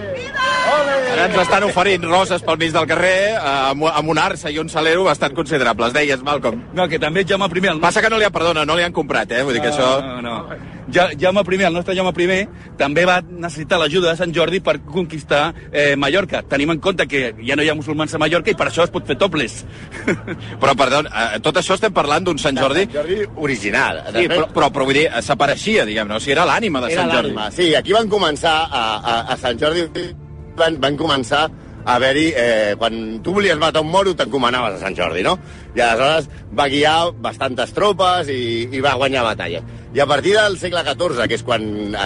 Ara 1.17 1.25
ens 1.31 1.37
estan 1.41 1.63
oferint 1.65 2.03
roses 2.05 2.43
pel 2.45 2.59
mig 2.61 2.73
del 2.75 2.85
carrer 2.89 3.15
eh, 3.31 3.41
amb, 3.71 3.87
amb 3.89 4.11
un 4.13 4.19
arça 4.21 4.51
i 4.53 4.59
un 4.61 4.69
salero 4.69 5.07
bastant 5.07 5.33
considerables. 5.33 5.93
Deies, 5.95 6.21
Malcolm. 6.23 6.61
no, 6.77 6.85
que 6.91 6.99
també 7.01 7.23
Jaume 7.25 7.47
I, 7.49 7.67
el 7.71 7.79
Passa 7.81 8.03
que 8.03 8.09
no 8.13 8.19
li 8.19 8.27
han, 8.27 8.33
perdona, 8.33 8.65
no 8.65 8.75
li 8.77 8.83
han 8.85 8.93
comprat, 8.93 9.31
eh? 9.31 9.43
Vull 9.43 9.57
dir 9.57 9.63
que 9.63 9.71
això... 9.71 9.97
No, 10.03 10.21
no. 10.21 10.35
Ja, 10.93 11.07
Jaume 11.19 11.41
I, 11.41 11.63
el 11.63 11.73
nostre 11.73 11.95
Jaume 11.97 12.13
I, 12.21 12.37
també 12.77 13.05
va 13.09 13.21
necessitar 13.25 13.79
l'ajuda 13.79 14.11
de 14.11 14.19
Sant 14.19 14.35
Jordi 14.35 14.59
per 14.61 14.77
conquistar 14.85 15.55
eh, 15.71 15.95
Mallorca. 15.95 16.43
Tenim 16.43 16.75
en 16.75 16.83
compte 16.83 17.07
que 17.07 17.33
ja 17.41 17.57
no 17.57 17.65
hi 17.65 17.69
ha 17.73 17.75
musulmans 17.75 18.13
a 18.13 18.21
Mallorca 18.21 18.51
i 18.51 18.59
per 18.59 18.69
això 18.69 18.85
es 18.85 18.93
pot 18.93 19.07
fer 19.07 19.17
topless. 19.17 19.65
Però, 20.61 20.77
perdona, 20.77 21.09
eh, 21.09 21.41
tot 21.41 21.57
això 21.57 21.79
estem 21.79 21.95
parlant 21.95 22.29
d'un 22.29 22.37
Sant 22.37 22.61
Jordi... 22.61 22.85
Sant 22.85 22.99
Jordi 23.01 23.23
original. 23.47 24.03
Sí, 24.13 24.27
però, 24.27 24.45
però, 24.53 24.69
però 24.73 24.85
vull 24.85 25.01
dir, 25.01 25.07
s'apareixia, 25.23 25.87
diguem-ne, 25.87 26.17
o 26.17 26.21
sigui, 26.21 26.37
era 26.37 26.45
l'ànima 26.45 26.83
de 26.83 26.93
Era 26.93 27.03
Sant 27.03 27.17
Jordi. 27.17 27.35
Sí, 27.57 27.73
aquí 27.75 27.95
van 27.95 28.09
començar 28.11 28.57
a, 28.69 28.85
a, 28.97 29.19
a 29.33 29.37
Sant 29.41 29.59
Jordi 29.61 30.07
van, 30.59 30.81
van 30.81 30.99
començar 30.99 31.45
a 31.47 31.95
haver-hi... 31.95 32.27
Eh, 32.35 32.75
quan 32.77 33.21
tu 33.23 33.33
volies 33.37 33.57
matar 33.59 33.81
un 33.85 33.91
moro, 33.93 34.13
t'encomanaves 34.17 34.75
a 34.75 34.81
Sant 34.81 34.97
Jordi, 34.97 35.23
no? 35.23 35.37
I 35.75 35.83
aleshores 35.85 36.27
va 36.57 36.67
guiar 36.71 36.97
bastantes 37.23 37.71
tropes 37.75 38.31
i, 38.33 38.67
i 38.67 38.83
va 38.83 38.97
guanyar 38.99 39.23
batalles. 39.23 39.63
I 39.95 40.03
a 40.03 40.09
partir 40.09 40.35
del 40.35 40.59
segle 40.59 40.83
XIV, 40.83 41.23
que 41.29 41.39
és 41.39 41.45
quan 41.47 41.63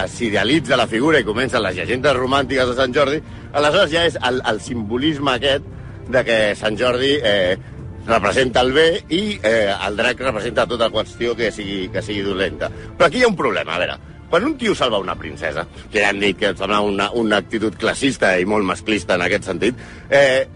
s'idealitza 0.08 0.78
la 0.78 0.86
figura 0.86 1.20
i 1.20 1.26
comencen 1.26 1.64
les 1.64 1.76
llegendes 1.80 2.16
romàntiques 2.16 2.70
de 2.70 2.78
Sant 2.78 2.94
Jordi, 2.94 3.20
aleshores 3.52 3.90
ja 3.92 4.06
és 4.08 4.18
el, 4.22 4.40
el 4.48 4.62
simbolisme 4.62 5.34
aquest 5.34 5.66
de 6.12 6.24
que 6.26 6.38
Sant 6.58 6.78
Jordi 6.78 7.16
eh, 7.18 7.58
representa 8.06 8.62
el 8.62 8.72
bé 8.74 8.86
i 9.10 9.22
eh, 9.42 9.74
el 9.74 9.98
drac 9.98 10.22
representa 10.22 10.66
tota 10.66 10.90
qüestió 10.94 11.36
que 11.38 11.50
sigui, 11.54 11.86
que 11.92 12.02
sigui 12.02 12.24
dolenta. 12.26 12.70
Però 12.70 13.08
aquí 13.08 13.20
hi 13.20 13.26
ha 13.26 13.30
un 13.30 13.38
problema, 13.38 13.76
a 13.76 13.82
veure, 13.82 13.98
quan 14.32 14.46
un 14.48 14.54
tio 14.56 14.72
salva 14.74 14.96
una 14.96 15.12
princesa, 15.20 15.66
que 15.92 16.00
ja 16.00 16.08
hem 16.08 16.22
dit 16.22 16.38
que 16.40 16.48
em 16.48 16.56
sembla 16.56 16.78
una, 16.80 17.10
una 17.20 17.42
actitud 17.42 17.74
classista 17.76 18.30
i 18.40 18.46
molt 18.48 18.64
masclista 18.64 19.18
en 19.18 19.26
aquest 19.26 19.50
sentit, 19.50 19.82
eh, 20.08 20.46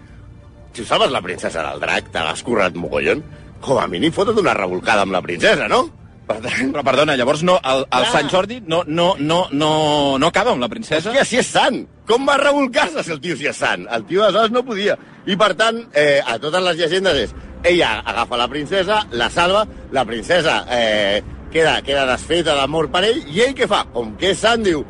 si 0.72 0.84
salves 0.88 1.12
la 1.12 1.20
princesa 1.20 1.60
del 1.66 1.82
drac, 1.82 2.08
te 2.14 2.22
l'has 2.24 2.40
currat 2.46 2.78
mogollon, 2.80 3.20
com 3.60 3.76
a 3.76 3.84
mínim 3.92 4.14
fota't 4.16 4.40
una 4.40 4.56
revolcada 4.56 5.04
amb 5.04 5.12
la 5.12 5.20
princesa, 5.20 5.68
no? 5.68 5.82
Per 6.26 6.38
tant, 6.40 6.72
Però, 6.72 6.86
perdona, 6.88 7.18
llavors 7.20 7.44
no, 7.44 7.58
el, 7.60 7.84
el 7.84 8.06
Clar. 8.06 8.14
Sant 8.16 8.32
Jordi 8.32 8.62
no, 8.64 8.80
no, 8.88 9.10
no, 9.20 9.42
no, 9.52 9.70
no 10.18 10.32
acaba 10.32 10.56
amb 10.56 10.64
la 10.64 10.72
princesa? 10.72 11.12
Hòstia, 11.12 11.28
si 11.28 11.42
és 11.44 11.52
sant! 11.52 11.82
Com 12.08 12.24
va 12.26 12.40
revolcar-se 12.40 13.04
si 13.04 13.12
el 13.12 13.20
tio 13.20 13.36
si 13.36 13.52
és 13.52 13.60
sant? 13.60 13.84
El 13.92 14.08
tio 14.08 14.24
aleshores 14.24 14.56
no 14.56 14.64
podia. 14.64 14.96
I 15.28 15.36
per 15.36 15.52
tant, 15.60 15.84
eh, 15.92 16.22
a 16.24 16.40
totes 16.40 16.64
les 16.64 16.80
llegendes 16.80 17.26
és 17.28 17.36
ella 17.66 17.98
agafa 18.00 18.40
la 18.40 18.48
princesa, 18.48 19.04
la 19.12 19.28
salva, 19.30 19.66
la 19.92 20.08
princesa 20.08 20.62
eh, 20.72 21.22
queda, 21.52 21.80
queda 21.86 22.06
desfeta 22.12 22.54
d'amor 22.58 22.90
per 22.92 23.04
ell, 23.08 23.22
i 23.32 23.42
ell 23.46 23.56
què 23.56 23.68
fa? 23.70 23.84
Com 23.94 24.14
que 24.20 24.34
és 24.34 24.44
sant, 24.44 24.64
diu... 24.66 24.84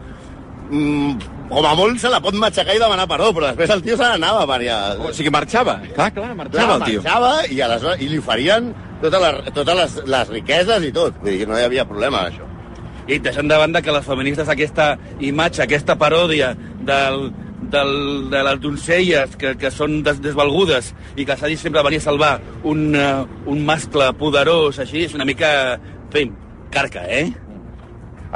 Mm, 0.66 1.34
com 1.46 1.62
a 1.62 1.76
molt 1.78 2.00
se 2.02 2.10
la 2.10 2.18
pot 2.22 2.34
matxacar 2.34 2.74
i 2.74 2.80
demanar 2.82 3.06
perdó, 3.06 3.28
però 3.34 3.52
després 3.52 3.70
el 3.70 3.82
tio 3.84 3.94
se 3.98 4.02
n'anava 4.02 4.42
per 4.50 4.58
allà. 4.58 4.78
O 4.98 5.12
sigui, 5.14 5.30
marxava. 5.30 5.76
Clar, 5.94 6.10
clar, 6.16 6.32
marxava 6.34 6.80
el 6.80 6.84
tio. 6.88 7.02
marxava 7.04 7.32
i, 7.46 7.60
aleshores, 7.62 8.02
i 8.02 8.10
li 8.10 8.18
oferien 8.18 8.72
totes 9.02 9.22
les, 9.22 9.52
totes 9.54 9.78
les, 9.80 9.96
les 10.10 10.32
riqueses 10.34 10.86
i 10.88 10.92
tot. 10.96 11.20
Vull 11.22 11.38
dir 11.38 11.48
no 11.48 11.58
hi 11.58 11.66
havia 11.68 11.86
problema, 11.86 12.26
això. 12.30 12.48
I 13.06 13.20
deixant 13.22 13.46
de 13.46 13.58
banda 13.60 13.82
que 13.86 13.94
les 13.94 14.06
feministes 14.06 14.48
aquesta 14.50 14.96
imatge, 15.22 15.62
aquesta 15.62 15.94
paròdia 16.00 16.50
del, 16.88 17.28
del, 17.70 17.92
de 18.32 18.42
les 18.48 18.58
doncelles 18.60 19.36
que, 19.38 19.54
que 19.60 19.70
són 19.70 20.00
des, 20.06 20.18
desvalgudes 20.24 20.90
i 21.14 21.26
que 21.28 21.36
s'ha 21.38 21.50
dit 21.52 21.60
sempre 21.60 21.84
venir 21.86 22.00
a 22.02 22.06
salvar 22.08 22.32
un, 22.64 22.88
uh, 22.98 23.22
un 23.46 23.62
mascle 23.68 24.10
poderós 24.18 24.82
així, 24.82 25.06
és 25.06 25.14
una 25.14 25.28
mica... 25.28 25.52
Fi, 26.10 26.26
carca, 26.76 27.04
eh? 27.08 27.30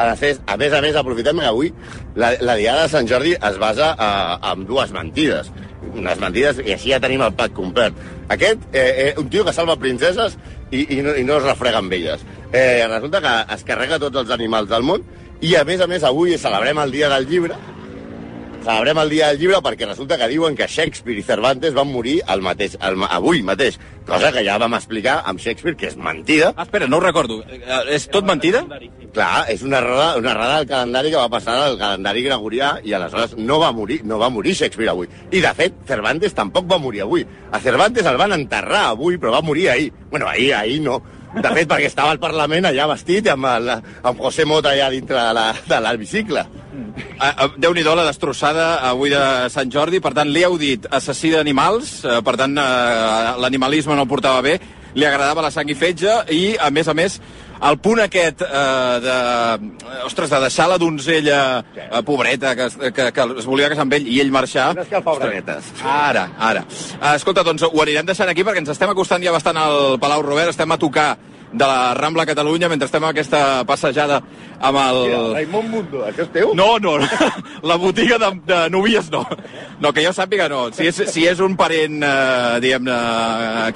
A, 0.01 0.15
més, 0.17 0.39
a 0.47 0.57
més 0.57 0.73
a 0.73 0.81
més, 0.81 0.97
aprofitem 0.97 1.41
que 1.43 1.49
avui 1.49 1.73
la, 2.17 2.33
la 2.41 2.57
Diada 2.57 2.87
de 2.87 2.93
Sant 2.93 3.09
Jordi 3.11 3.35
es 3.37 3.59
basa 3.61 3.93
a, 3.99 4.11
en 4.53 4.65
dues 4.69 4.95
mentides. 4.97 5.51
Unes 5.91 6.21
mentides, 6.23 6.61
i 6.65 6.75
així 6.77 6.93
ja 6.95 7.01
tenim 7.03 7.25
el 7.27 7.35
pack 7.37 7.53
complet. 7.57 7.97
Aquest, 8.33 8.63
eh, 8.73 8.87
eh, 9.09 9.11
un 9.21 9.29
tio 9.33 9.45
que 9.45 9.55
salva 9.57 9.77
princeses 9.81 10.39
i, 10.71 10.85
i, 10.85 11.01
no, 11.05 11.17
i 11.19 11.25
no 11.27 11.41
es 11.41 11.49
refrega 11.49 11.83
amb 11.83 11.93
elles. 11.97 12.23
Eh, 12.53 12.87
resulta 12.87 13.21
que 13.25 13.35
es 13.57 13.67
carrega 13.67 14.01
tots 14.03 14.23
els 14.23 14.33
animals 14.37 14.71
del 14.71 14.87
món 14.87 15.05
i, 15.41 15.55
a 15.57 15.65
més 15.69 15.83
a 15.83 15.89
més, 15.91 16.07
avui 16.07 16.39
celebrem 16.39 16.81
el 16.83 16.95
Dia 16.95 17.11
del 17.13 17.29
Llibre, 17.29 17.59
celebrem 18.65 18.99
el 19.03 19.11
dia 19.11 19.29
del 19.31 19.39
llibre 19.41 19.61
perquè 19.65 19.87
resulta 19.89 20.19
que 20.21 20.29
diuen 20.31 20.57
que 20.57 20.67
Shakespeare 20.69 21.21
i 21.21 21.25
Cervantes 21.27 21.75
van 21.77 21.89
morir 21.91 22.19
el 22.29 22.43
mateix, 22.45 22.77
el, 22.87 22.99
avui 23.09 23.43
mateix, 23.47 23.79
cosa 24.07 24.31
que 24.35 24.45
ja 24.47 24.59
vam 24.61 24.75
explicar 24.77 25.21
amb 25.29 25.41
Shakespeare, 25.41 25.77
que 25.77 25.89
és 25.91 25.97
mentida. 25.97 26.53
Ah, 26.57 26.67
espera, 26.67 26.89
no 26.91 26.99
ho 26.99 27.05
recordo. 27.05 27.41
Eh, 27.49 27.61
És 27.95 28.09
tot 28.13 28.27
mentida? 28.29 28.65
Clar, 29.15 29.47
és 29.51 29.63
una 29.67 29.81
errada, 29.81 30.17
una 30.21 30.33
errada 30.33 30.59
del 30.59 30.69
calendari 30.71 31.11
que 31.11 31.19
va 31.19 31.31
passar 31.33 31.57
al 31.65 31.79
calendari 31.81 32.25
gregorià 32.27 32.75
i 32.85 32.95
aleshores 32.95 33.37
no 33.39 33.59
va 33.63 33.73
morir, 33.73 34.01
no 34.05 34.19
va 34.21 34.31
morir 34.31 34.55
Shakespeare 34.55 34.93
avui. 34.93 35.09
I 35.31 35.41
de 35.41 35.55
fet, 35.57 35.81
Cervantes 35.89 36.37
tampoc 36.37 36.69
va 36.71 36.79
morir 36.79 37.03
avui. 37.07 37.25
A 37.51 37.61
Cervantes 37.61 38.07
el 38.07 38.21
van 38.21 38.37
enterrar 38.37 38.91
avui, 38.91 39.19
però 39.19 39.33
va 39.35 39.43
morir 39.43 39.71
ahir. 39.71 39.93
Bueno, 40.11 40.29
ahir, 40.29 40.55
ahir 40.55 40.81
no. 40.83 41.01
De 41.31 41.51
fet, 41.55 41.69
perquè 41.71 41.87
estava 41.87 42.11
al 42.11 42.19
Parlament 42.19 42.67
allà 42.67 42.89
vestit 42.91 43.29
amb, 43.31 43.45
el, 43.47 43.69
amb 44.03 44.19
José 44.25 44.45
Mota 44.51 44.73
allà 44.73 44.89
dintre 44.91 45.15
de 45.15 45.33
la- 45.37 45.55
de 45.69 45.79
l'hemicicle. 45.85 46.43
Uh, 46.75 47.29
uh, 47.29 47.49
Déu-n'hi-do 47.61 47.95
la 47.95 48.05
destrossada 48.09 48.81
avui 48.89 49.11
de 49.11 49.21
Sant 49.53 49.71
Jordi, 49.71 50.01
per 50.01 50.13
tant, 50.17 50.29
li 50.29 50.43
heu 50.43 50.57
dit 50.59 50.87
assassí 50.91 51.31
d'animals, 51.31 52.01
uh, 52.05 52.19
per 52.27 52.35
tant, 52.41 52.55
l'animalisme 53.39 53.95
no 53.95 54.03
el 54.03 54.09
portava 54.11 54.43
bé, 54.43 54.59
li 54.95 55.07
agradava 55.07 55.43
la 55.47 55.53
sang 55.55 55.71
i 55.71 55.75
fetge 55.79 56.17
i, 56.35 56.57
a 56.59 56.71
més 56.75 56.89
a 56.91 56.95
més, 56.99 57.21
el 57.69 57.79
punt 57.83 58.01
aquest 58.05 58.43
uh, 58.47 59.01
de, 59.05 59.17
ostres, 60.07 60.31
de 60.33 60.41
deixar 60.47 60.69
la 60.71 60.79
donzella 60.81 61.41
uh, 61.61 62.01
pobreta 62.07 62.55
que, 62.57 62.69
que, 62.93 63.09
que 63.13 63.27
es 63.43 63.49
volia 63.49 63.69
casar 63.73 63.85
amb 63.87 63.97
ell 63.99 64.09
i 64.09 64.21
ell 64.23 64.33
marxar... 64.35 64.73
Calfabreguetes. 64.91 65.73
Ara, 65.85 66.29
ara. 66.39 66.65
Uh, 66.99 67.13
escolta, 67.15 67.45
doncs 67.47 67.67
ho 67.69 67.83
anirem 67.85 68.09
deixant 68.09 68.33
aquí 68.33 68.47
perquè 68.47 68.65
ens 68.65 68.73
estem 68.73 68.93
acostant 68.93 69.25
ja 69.25 69.35
bastant 69.35 69.61
al 69.61 69.99
Palau 70.01 70.25
Robert, 70.27 70.55
estem 70.55 70.73
a 70.73 70.81
tocar 70.81 71.11
de 71.53 71.67
la 71.67 71.95
Rambla 71.95 72.27
Catalunya 72.27 72.69
mentre 72.69 72.87
estem 72.87 73.03
en 73.03 73.11
aquesta 73.11 73.65
passejada 73.67 74.21
amb 74.61 74.79
el... 74.79 74.99
Raimon 75.35 75.71
Mundo, 75.71 76.03
això 76.07 76.25
és 76.27 76.33
teu? 76.35 76.53
No, 76.55 76.75
no, 76.83 76.97
la 77.71 77.77
botiga 77.81 78.19
de, 78.21 78.31
de 78.47 78.59
novies 78.71 79.11
no. 79.11 79.25
No, 79.81 79.93
que 79.97 80.05
jo 80.05 80.13
sàpiga 80.15 80.49
no. 80.53 80.67
Si 80.77 80.87
és, 80.91 81.01
si 81.11 81.25
és 81.29 81.41
un 81.43 81.57
parent, 81.59 81.97
eh, 82.05 82.59
diguem-ne, 82.63 82.97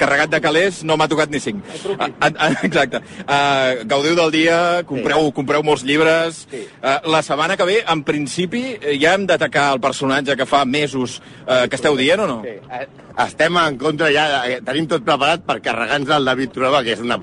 carregat 0.01 0.35
de 0.35 0.43
calés, 0.45 0.83
no 0.87 0.99
m'ha 1.01 1.09
tocat 1.11 1.33
ni 1.33 1.41
cinc. 1.43 1.65
Ah, 1.99 2.11
ah, 2.29 2.51
exacte. 2.67 3.01
Uh, 3.25 3.85
gaudiu 3.91 4.19
del 4.19 4.35
dia, 4.35 4.59
compreu, 4.89 5.31
compreu 5.37 5.65
molts 5.67 5.87
llibres. 5.89 6.45
Uh, 6.53 6.99
la 7.11 7.23
setmana 7.27 7.57
que 7.57 7.69
ve, 7.69 7.81
en 7.89 8.05
principi, 8.07 8.67
eh, 8.77 8.99
ja 9.01 9.17
hem 9.17 9.25
d'atacar 9.31 9.71
el 9.75 9.81
personatge 9.83 10.37
que 10.37 10.49
fa 10.49 10.67
mesos 10.69 11.21
uh, 11.47 11.65
que 11.71 11.81
esteu 11.81 11.97
dient 11.99 12.27
o 12.27 12.29
no? 12.31 12.43
Sí. 12.45 12.59
Eh, 12.71 12.87
Estem 13.15 13.55
en 13.61 13.77
contra 13.79 14.09
ja, 14.11 14.25
tenim 14.67 14.89
tot 14.91 15.05
preparat 15.07 15.45
per 15.47 15.61
carregar-nos 15.63 16.11
el 16.17 16.25
David 16.27 16.51
Trueba, 16.51 16.81
que 16.83 16.97
és 16.97 17.03
un 17.03 17.15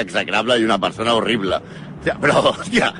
autèntic 0.00 0.08
execrable 0.08 0.58
i 0.58 0.64
una 0.64 0.78
persona 0.78 1.14
horrible. 1.14 1.60
Hòstia, 2.00 2.16
Però, 2.20 2.40
hòstia... 2.54 2.92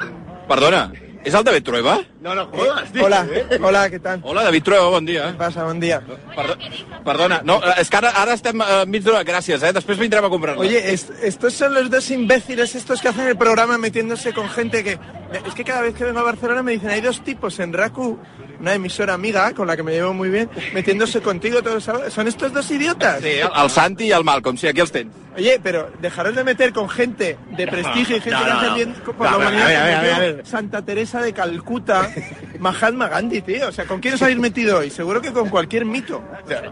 Perdona, 0.51 0.91
és 1.23 1.35
el 1.35 1.45
David 1.45 1.63
Trueba? 1.63 1.93
No, 2.21 2.35
no, 2.35 2.47
jodes, 2.51 2.91
tio. 2.93 3.05
Hola, 3.07 3.21
hola, 3.63 3.89
¿qué 3.91 4.01
tal? 4.01 4.21
Hola, 4.25 4.43
David 4.43 4.63
Trueba, 4.65 4.89
bon 4.91 5.07
dia. 5.07 5.29
¿Qué 5.31 5.39
pasa? 5.39 5.63
Buen 5.65 5.79
día. 5.81 6.01
Perdo 6.35 6.57
perdona, 7.05 7.41
no, 7.45 7.61
eh, 7.63 7.75
és 7.81 7.89
que 7.89 7.97
ara, 7.97 8.11
ara 8.11 8.35
estem 8.35 8.61
eh, 8.61 8.83
enmig 8.83 9.05
d'una... 9.07 9.23
Gràcies, 9.25 9.63
eh? 9.63 9.71
Després 9.73 9.99
vindrem 10.01 10.25
a 10.27 10.29
comprar-la. 10.33 10.61
Oye, 10.61 10.81
est- 10.93 11.13
estos 11.23 11.55
son 11.55 11.73
los 11.75 11.89
dos 11.91 12.11
imbéciles 12.11 12.75
estos 12.75 13.01
que 13.01 13.09
hacen 13.09 13.29
el 13.29 13.37
programa 13.39 13.79
metiéndose 13.79 14.33
con 14.35 14.49
gente 14.51 14.83
que... 14.85 14.99
Es 15.47 15.55
que 15.55 15.65
cada 15.65 15.83
vez 15.83 15.95
que 15.95 16.05
vengo 16.05 16.19
a 16.19 16.25
Barcelona 16.25 16.63
me 16.65 16.73
dicen, 16.73 16.91
hay 16.91 17.01
dos 17.01 17.23
tipos 17.23 17.61
en 17.61 17.73
RACU, 17.73 18.19
una 18.61 18.75
emisora 18.75 19.15
amiga 19.15 19.53
con 19.55 19.67
la 19.67 19.77
que 19.77 19.83
me 19.83 19.93
llevo 19.93 20.13
muy 20.13 20.29
bien, 20.29 20.49
metiéndose 20.75 21.21
contigo 21.21 21.61
todos 21.63 21.75
los 21.77 21.85
sábados. 21.85 22.13
¿Son 22.13 22.29
estos 22.29 22.53
dos 22.53 22.71
idiotas? 22.71 23.21
Sí, 23.23 23.29
el 23.41 23.71
Santi 23.71 24.05
i 24.07 24.13
el 24.13 24.23
Malcolm, 24.25 24.57
sí, 24.57 24.69
aquí 24.69 24.81
els 24.81 24.93
tens. 24.93 25.11
Oye, 25.37 25.59
pero 25.63 25.91
dejaros 26.01 26.35
de 26.35 26.45
meter 26.45 26.73
con 26.73 26.89
gente 26.89 27.39
de 27.57 27.67
prestigio 27.75 28.17
y 28.17 28.21
gente 28.21 28.39
no, 28.39 28.45
que 28.45 28.51
no, 28.51 28.59
hace 28.59 28.67
no. 28.69 28.75
bien 28.75 28.95
por 29.05 29.15
No, 29.17 29.25
la 29.25 29.31
a 29.31 29.39
ver, 29.39 29.49
humanidad. 29.49 29.65
a 29.65 29.85
ver, 29.85 29.95
como 29.95 29.97
a 29.97 30.01
ver, 30.01 30.01
a 30.01 30.01
ver, 30.01 30.11
yo, 30.11 30.15
a 30.15 30.19
ver. 30.37 30.47
Santa 30.47 30.83
Teresa 30.83 31.23
de 31.23 31.33
Calcuta, 31.33 32.11
Mahatma 32.59 33.09
Gandhi, 33.09 33.41
tío. 33.41 33.69
O 33.69 33.73
sea, 33.73 33.87
¿con 33.87 34.01
quién 34.01 34.15
os 34.15 34.23
habéis 34.23 34.39
metido 34.39 34.79
hoy? 34.79 34.91
Seguro 34.91 35.23
que 35.23 35.33
con 35.33 35.49
cualquier 35.49 35.85
mito. 35.87 36.23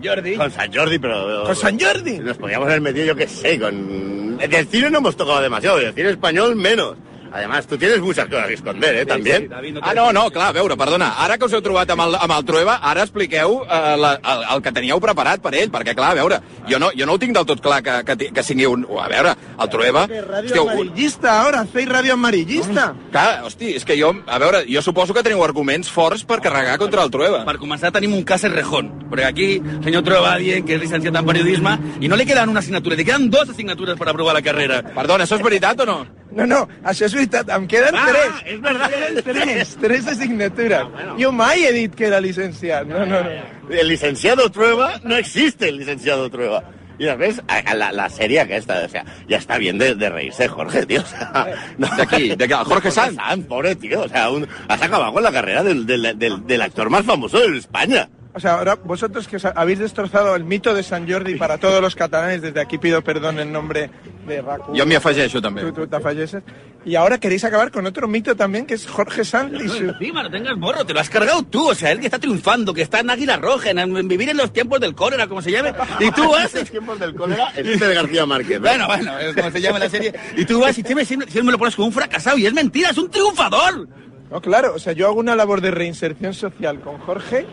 Jordi. 0.05 0.37
Con 0.37 0.51
San 0.51 0.73
Jordi, 0.73 0.99
pero... 0.99 1.45
¿Con 1.45 1.57
San 1.57 1.79
Jordi? 1.81 2.19
Nos 2.19 2.37
podíamos 2.37 2.67
haber 2.69 2.81
metido, 2.81 3.07
yo 3.07 3.17
qué 3.17 3.27
sé, 3.29 3.59
con... 3.59 4.37
Del 4.39 4.69
cine 4.69 4.91
no 4.91 4.99
hemos 4.99 5.17
tocado 5.17 5.41
demasiado, 5.41 5.79
del 5.79 5.95
cine 5.95 6.11
español 6.11 6.55
menos. 6.55 6.97
Además, 7.33 7.67
tú 7.67 7.77
tienes 7.77 8.01
muchas 8.01 8.27
cosas 8.29 8.47
que 8.47 8.55
esconder, 8.55 8.95
¿eh? 8.97 9.07
También. 9.07 9.51
Ah, 9.83 9.95
no, 9.95 10.13
no, 10.13 10.31
clar, 10.31 10.49
a 10.49 10.53
veure, 10.53 10.77
perdona, 10.77 11.15
ara 11.19 11.37
que 11.39 11.45
us 11.45 11.53
heu 11.53 11.61
trobat 11.63 11.91
amb 11.91 12.03
el, 12.07 12.15
amb 12.17 12.33
el 12.37 12.45
Trueba, 12.49 12.79
ara 12.83 13.03
expliqueu 13.05 13.63
eh, 13.65 13.97
la, 14.01 14.15
el, 14.33 14.45
el 14.55 14.63
que 14.65 14.73
teníeu 14.73 15.01
preparat 15.01 15.43
per 15.45 15.53
ell, 15.55 15.71
perquè, 15.71 15.95
clar, 15.95 16.13
a 16.13 16.19
veure, 16.19 16.41
jo 16.71 16.79
no, 16.81 16.91
jo 16.97 17.07
no 17.07 17.15
ho 17.17 17.21
tinc 17.21 17.35
del 17.37 17.47
tot 17.49 17.61
clar 17.65 17.83
que, 17.83 17.99
que, 18.09 18.31
que 18.33 18.43
sigui 18.47 18.67
un... 18.67 18.87
A 18.99 19.09
veure, 19.13 19.35
el 19.61 19.69
Trueba... 19.69 20.07
Un- 20.09 20.89
amarillista 20.89 21.41
ahora, 21.43 21.61
hacéis 21.61 21.89
radio 21.89 22.15
amarillista. 22.15 22.95
Clar, 23.13 23.45
hosti, 23.45 23.75
és 23.77 23.85
que 23.85 23.97
jo, 24.01 24.15
a 24.27 24.39
veure, 24.39 24.65
jo 24.69 24.83
suposo 24.83 25.15
que 25.15 25.23
teniu 25.27 25.43
arguments 25.45 25.91
forts 25.93 26.25
per 26.29 26.41
carregar 26.45 26.79
contra 26.81 27.05
el 27.05 27.11
Trueba. 27.15 27.45
Per 27.49 27.59
començar, 27.61 27.93
tenim 27.95 28.15
un 28.17 28.25
cas 28.29 28.43
rejón. 28.49 28.91
Perquè 29.09 29.27
aquí 29.29 29.49
el 29.59 29.83
senyor 29.85 30.05
Trueba 30.07 30.37
dient 30.41 30.65
que 30.67 30.77
és 30.77 30.83
llicenciat 30.83 31.17
en 31.17 31.27
periodisme 31.29 31.77
i 32.01 32.09
no 32.09 32.17
li 32.17 32.27
queden 32.29 32.49
una 32.53 32.61
assignatura, 32.65 32.97
li 32.99 33.05
queden 33.09 33.29
dues 33.33 33.51
assignatures 33.53 33.99
per 33.99 34.09
aprovar 34.11 34.35
la 34.37 34.43
carrera. 34.45 34.83
Perdona, 34.95 35.25
això 35.25 35.39
és 35.39 35.45
veritat 35.45 35.81
o 35.85 35.89
no? 35.89 35.99
No, 36.39 36.47
no, 36.47 36.69
veritat, 37.15 37.49
em 37.51 37.67
queden 37.67 37.95
Ah, 37.99 38.07
tres. 38.09 38.53
és 38.55 38.61
verdad. 38.63 38.91
Em 38.93 39.23
queden 39.23 39.25
tres, 39.43 39.77
tres 39.81 40.07
assignatures. 40.07 40.87
Jo 41.19 41.33
mai 41.35 41.65
he 41.67 41.73
dit 41.75 41.95
que 41.99 42.07
era 42.07 42.21
licenciat. 42.23 42.87
No, 42.87 43.05
no, 43.05 43.21
no. 43.25 43.75
El 43.75 43.89
licenciado 43.89 44.49
Trueba 44.51 45.01
no 45.03 45.17
existe 45.17 45.69
el 45.69 45.79
licenciado 45.79 46.31
Trueba. 46.31 46.63
Y 47.01 47.05
después, 47.05 47.41
a- 47.47 47.59
a 47.59 47.75
la, 47.75 47.93
la 47.93 48.09
serie 48.11 48.41
aquesta, 48.41 48.83
o 48.85 48.89
sea, 48.89 49.05
ya 49.29 49.37
está 49.39 49.57
bien 49.59 49.79
de, 49.79 49.95
de 49.95 50.09
reírse, 50.11 50.49
Jorge, 50.49 50.85
tío. 50.85 51.01
O 51.01 51.07
sea, 51.07 51.47
no. 51.79 51.87
De 51.95 52.03
aquí, 52.03 52.35
de 52.35 52.45
aquí, 52.45 52.55
Jorge 52.65 52.91
Sanz. 52.91 53.17
pobre 53.49 53.77
tío. 53.77 54.01
O 54.03 54.09
sea, 54.09 54.31
un- 54.31 54.49
has 54.69 54.83
acabado 54.83 55.13
con 55.13 55.23
la 55.23 55.31
carrera 55.33 55.63
del, 55.63 55.87
del, 55.87 56.19
del, 56.19 56.45
del 56.47 56.63
actor 56.63 56.91
más 56.91 57.05
famoso 57.05 57.39
de 57.39 57.57
España. 57.59 58.09
O 58.35 58.41
sea, 58.41 58.55
ahora 58.59 58.75
vosotros 58.77 59.27
que 59.27 59.37
os 59.37 59.45
ha- 59.47 59.51
habéis 59.57 59.79
destrozado 59.79 60.37
el 60.37 60.45
mito 60.45 60.75
de 60.75 60.83
San 60.83 61.11
Jordi 61.11 61.35
para 61.37 61.59
todos 61.59 61.81
los 61.81 61.97
catalanes, 61.97 62.43
desde 62.43 62.61
aquí 62.61 62.79
pido 62.79 63.03
perdón 63.03 63.41
en 63.41 63.51
nombre 63.51 63.91
de 64.27 64.43
Raku. 64.43 64.77
Jo 64.77 64.85
m'hi 64.87 64.95
afegeixo, 64.95 65.41
també. 65.41 65.63
Tú, 65.63 65.73
tú 65.73 65.87
te 65.89 65.99
falleces. 65.99 66.43
Y 66.85 66.95
ahora 66.95 67.19
queréis 67.19 67.43
acabar 67.45 67.71
con 67.73 67.85
otro 67.87 68.07
mito 68.07 68.37
también, 68.37 68.65
que 68.65 68.75
es 68.75 68.87
Jorge 68.87 69.25
Sanz 69.25 69.53
y 69.61 69.69
su... 69.69 69.89
Encima, 69.89 70.23
no 70.23 70.31
tengas 70.31 70.57
morro, 70.57 70.85
te 70.87 70.95
lo 70.95 71.01
has 71.01 71.11
cargado 71.11 71.43
tú. 71.43 71.71
O 71.71 71.75
sea, 71.75 71.91
él 71.91 71.99
que 72.01 72.07
está 72.07 72.19
triunfando, 72.19 72.73
que 72.73 72.83
está 72.83 73.01
en 73.01 73.11
Águila 73.11 73.37
Roja, 73.39 73.71
en, 73.71 73.79
en 73.79 74.07
vivir 74.09 74.29
en 74.29 74.37
los 74.37 74.53
tiempos 74.53 74.79
del 74.79 74.95
cólera, 74.95 75.27
como 75.27 75.43
se 75.43 75.51
llame. 75.51 75.73
Y 75.99 76.11
tú 76.13 76.31
vas... 76.31 76.55
En 76.55 76.67
tiempos 76.67 76.99
del 77.01 77.15
cólera, 77.15 77.53
el 77.57 77.79
de 77.79 77.95
García 77.95 78.27
Márquez. 78.27 78.61
Bueno, 78.61 78.87
bueno, 78.87 79.13
como 79.35 79.51
se 79.51 79.61
llama 79.61 79.79
la 79.81 79.89
serie. 79.89 80.15
Y 80.37 80.45
tú 80.45 80.61
vas 80.61 80.79
y 80.79 80.83
siempre, 80.83 81.05
siempre, 81.05 81.29
siempre 81.31 81.47
me 81.47 81.53
lo 81.53 81.59
pones 81.59 81.75
como 81.75 81.89
un 81.89 81.93
fracasado. 81.93 82.39
Y 82.39 82.47
es 82.47 82.53
mentira, 82.55 82.91
es 82.91 82.99
un 82.99 83.11
triunfador. 83.11 83.89
No, 84.31 84.41
claro, 84.43 84.75
o 84.75 84.79
sea, 84.79 84.93
yo 84.93 85.07
hago 85.07 85.21
una 85.21 85.35
labor 85.35 85.61
de 85.61 85.71
reinserción 85.71 86.35
social 86.35 86.81
con 86.81 86.99
Jorge, 86.99 87.47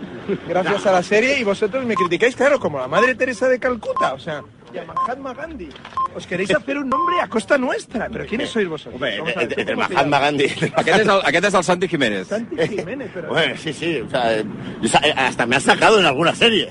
gracias 0.48 0.86
a 0.86 0.91
la 0.91 1.03
serie, 1.03 1.39
y 1.39 1.44
vosotros 1.44 1.86
me 1.86 1.96
criticáis, 1.96 2.36
claro, 2.36 2.60
como 2.60 2.79
la 2.79 2.88
Madre 2.88 3.15
Teresa 3.15 3.48
de 3.48 3.60
Calcuta, 3.60 4.13
o 4.13 4.20
sea, 4.20 4.44
y 4.74 4.77
a 4.77 4.84
Mahatma 4.84 5.34
Gandhi. 5.34 5.70
Os 6.15 6.27
queréis 6.27 6.53
hacer 6.53 6.77
un 6.77 6.89
nombre 6.89 7.15
a 7.22 7.27
costa 7.29 7.58
nuestra, 7.58 8.10
pero 8.12 8.25
¿quiénes 8.25 8.50
sois 8.50 8.67
vosotros? 8.67 8.96
Hombre, 8.96 9.20
Vamos 9.20 9.34
a 9.36 9.39
ver, 9.39 9.44
entre, 9.44 9.62
entre 9.62 9.75
¿cómo 9.75 9.88
te 9.88 9.94
Mahatma? 9.94 10.20
Gandhi. 10.20 10.46
Aquest 10.75 11.00
és 11.00 11.08
el, 11.08 11.22
aquest 11.24 11.46
és 11.46 11.53
el 11.53 11.63
Santi 11.63 11.88
Jiménez. 11.88 12.27
Santi 12.27 12.67
Jiménez, 12.67 13.10
pero... 13.13 13.29
Bueno, 13.29 13.55
sí, 13.58 13.72
sí. 13.72 14.01
O 14.01 14.10
sea, 14.10 14.44
hasta 15.15 15.46
me 15.46 15.55
has 15.55 15.63
sacado 15.63 16.00
en 16.00 16.05
alguna 16.05 16.36
serie. 16.36 16.70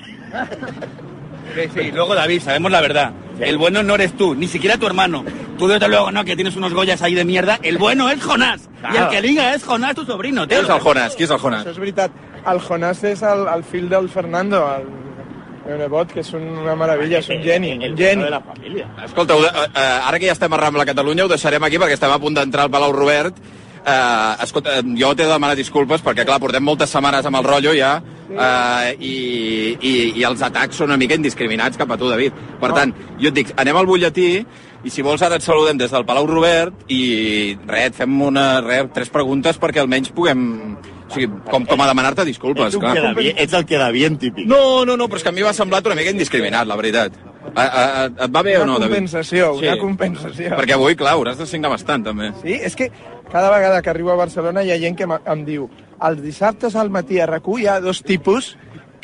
Sí, 1.54 1.62
sí, 1.73 1.92
luego 1.92 2.14
David, 2.14 2.42
sabemos 2.42 2.70
la 2.70 2.80
verdad. 2.82 3.12
El 3.40 3.58
bueno 3.58 3.82
no 3.82 3.94
eres 3.96 4.16
tú, 4.16 4.34
ni 4.34 4.46
siquiera 4.46 4.76
tu 4.78 4.86
hermano. 4.86 5.24
Tú 5.58 5.66
desde 5.68 5.88
luego 5.88 6.10
no, 6.12 6.24
que 6.24 6.34
tienes 6.36 6.56
unos 6.56 6.72
goyas 6.74 7.02
ahí 7.02 7.14
de 7.14 7.24
mierda. 7.24 7.58
El 7.62 7.78
bueno 7.78 8.08
es 8.10 8.22
Jonás. 8.22 8.68
Y 8.82 8.86
el 8.86 8.92
Claro. 8.92 9.10
que 9.10 9.22
liga 9.22 9.54
es 9.54 9.64
Jonás, 9.64 9.94
tu 9.94 10.04
sobrino, 10.04 10.42
Qui 10.42 10.48
tío. 10.48 10.60
és 10.62 10.68
el 10.68 10.80
Jonas? 10.80 11.14
Qui 11.16 11.22
és 11.24 11.30
el 11.30 11.38
Jonas? 11.38 11.64
Això 11.66 11.70
és 11.70 11.78
veritat. 11.78 12.10
El 12.46 12.60
Jonás 12.60 13.02
és 13.04 13.22
el, 13.22 13.46
el 13.48 13.64
fill 13.64 13.88
del 13.88 14.08
Fernando, 14.10 14.60
el, 14.76 15.72
el 15.72 15.78
nebot, 15.78 16.12
que 16.12 16.20
és 16.20 16.32
una 16.34 16.74
meravella, 16.76 17.18
és 17.18 17.28
un 17.30 17.40
geni, 17.42 17.72
un 17.72 17.96
geni. 17.96 18.22
de 18.24 18.30
la 18.30 18.40
familia. 18.40 18.86
Escolta, 19.04 19.34
eh, 19.34 19.68
eh, 19.74 19.80
ara 20.08 20.18
que 20.18 20.26
ja 20.26 20.32
estem 20.32 20.52
a 20.52 20.56
Rambla 20.58 20.84
Catalunya, 20.84 21.24
ho 21.24 21.28
deixarem 21.28 21.62
aquí 21.64 21.78
perquè 21.78 21.94
estem 21.96 22.10
a 22.12 22.18
punt 22.18 22.34
d'entrar 22.36 22.64
al 22.64 22.70
Palau 22.70 22.92
Robert. 22.92 23.34
Eh, 23.84 24.42
escolta, 24.44 24.78
jo 24.96 25.10
t'he 25.12 25.26
de 25.26 25.28
demanar 25.28 25.56
disculpes 25.58 26.00
perquè, 26.00 26.24
clar, 26.24 26.38
portem 26.40 26.64
moltes 26.64 26.88
setmanes 26.94 27.26
amb 27.28 27.36
el 27.36 27.44
rotllo 27.44 27.74
ja 27.76 27.98
eh, 28.30 28.94
i, 28.96 29.16
i, 29.76 29.92
i 30.16 30.24
els 30.24 30.40
atacs 30.46 30.78
són 30.80 30.88
una 30.88 30.96
mica 30.96 31.18
indiscriminats 31.18 31.76
cap 31.76 31.92
a 31.92 31.98
tu, 32.00 32.08
David. 32.08 32.32
Per 32.62 32.70
tant, 32.72 32.94
jo 33.20 33.28
et 33.28 33.36
dic, 33.36 33.52
anem 33.60 33.76
al 33.76 33.90
butlletí 33.90 34.30
i 34.84 34.92
si 34.92 35.04
vols 35.04 35.20
ara 35.24 35.36
et 35.36 35.44
saludem 35.44 35.76
des 35.80 35.92
del 35.92 36.06
Palau 36.08 36.24
Robert 36.30 36.88
i 36.92 37.58
res, 37.68 37.90
et 37.92 38.00
fem 38.00 38.16
una, 38.24 38.62
res, 38.64 38.88
tres 38.96 39.12
preguntes 39.12 39.60
perquè 39.60 39.84
almenys 39.84 40.12
puguem... 40.16 40.48
O 41.04 41.12
sigui, 41.12 41.28
com, 41.52 41.66
com 41.68 41.82
a 41.84 41.86
demanar-te 41.86 42.22
Ets, 42.24 42.30
disculpes, 42.32 42.74
un 42.74 42.80
clar. 42.80 42.94
queda 42.96 43.10
bien, 43.14 43.36
ets 43.38 43.52
el 43.54 43.66
queda 43.68 43.90
bien 43.92 44.16
típic. 44.18 44.48
No, 44.48 44.86
no, 44.88 44.96
no, 44.96 45.04
però 45.12 45.20
és 45.20 45.26
que 45.26 45.28
a 45.30 45.34
mi 45.36 45.44
m'ha 45.44 45.52
semblat 45.54 45.84
una 45.86 45.94
mica 45.98 46.10
indiscriminat, 46.10 46.64
la 46.66 46.78
veritat. 46.80 47.18
A, 47.52 47.60
a, 47.60 47.66
a, 47.84 48.06
et 48.24 48.32
va 48.32 48.42
bé 48.42 48.56
o 48.56 48.64
no, 48.64 48.78
una 48.78 48.86
David? 48.86 49.04
compensació, 49.04 49.50
una 49.60 49.76
compensació. 49.78 50.54
Perquè 50.56 50.74
avui, 50.74 50.96
clar, 50.98 51.12
hauràs 51.18 51.36
de 51.38 51.46
signar 51.46 51.70
bastant, 51.70 52.06
també. 52.08 52.32
Sí, 52.40 52.56
és 52.56 52.74
que 52.74 52.88
cada 53.33 53.50
vegada 53.50 53.83
que 53.83 53.90
arribo 53.90 54.12
a 54.12 54.21
Barcelona 54.21 54.64
hi 54.64 54.73
ha 54.73 54.78
gent 54.78 54.97
que 54.99 55.09
em, 55.09 55.45
diu 55.45 55.69
els 56.04 56.23
dissabtes 56.23 56.76
al 56.76 56.90
matí 56.90 57.21
a 57.21 57.26
RAC1 57.31 57.61
hi 57.61 57.66
ha 57.69 57.81
dos 57.81 58.02
tipus 58.02 58.54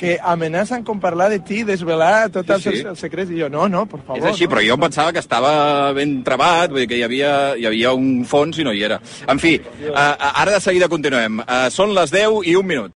que 0.00 0.14
amenacen 0.24 0.80
com 0.82 0.96
parlar 0.96 1.26
de 1.28 1.42
ti, 1.44 1.58
desvelar 1.62 2.30
tots 2.32 2.48
Sí, 2.48 2.70
els, 2.70 2.78
sí. 2.78 2.86
els 2.88 3.02
secrets. 3.04 3.28
I 3.36 3.42
jo, 3.42 3.50
no, 3.52 3.66
no, 3.68 3.82
per 3.84 3.98
favor. 4.00 4.16
És 4.16 4.24
així, 4.30 4.46
no. 4.46 4.54
però 4.54 4.62
jo 4.64 4.78
em 4.78 4.80
pensava 4.86 5.12
que 5.12 5.20
estava 5.20 5.50
ben 5.92 6.22
trebat, 6.24 6.72
vull 6.72 6.80
dir 6.80 6.88
que 6.88 6.96
hi 6.96 7.02
havia, 7.04 7.32
hi 7.60 7.66
havia 7.68 7.92
un 7.92 8.24
fons 8.24 8.56
i 8.56 8.64
no 8.64 8.72
hi 8.72 8.80
era. 8.88 8.96
En 9.28 9.36
fi, 9.42 9.58
uh, 9.60 10.30
ara 10.30 10.54
de 10.54 10.60
seguida 10.64 10.88
continuem. 10.88 11.42
Uh, 11.44 11.68
són 11.68 11.92
les 11.92 12.14
10 12.16 12.48
i 12.48 12.56
un 12.56 12.64
minut. 12.70 12.88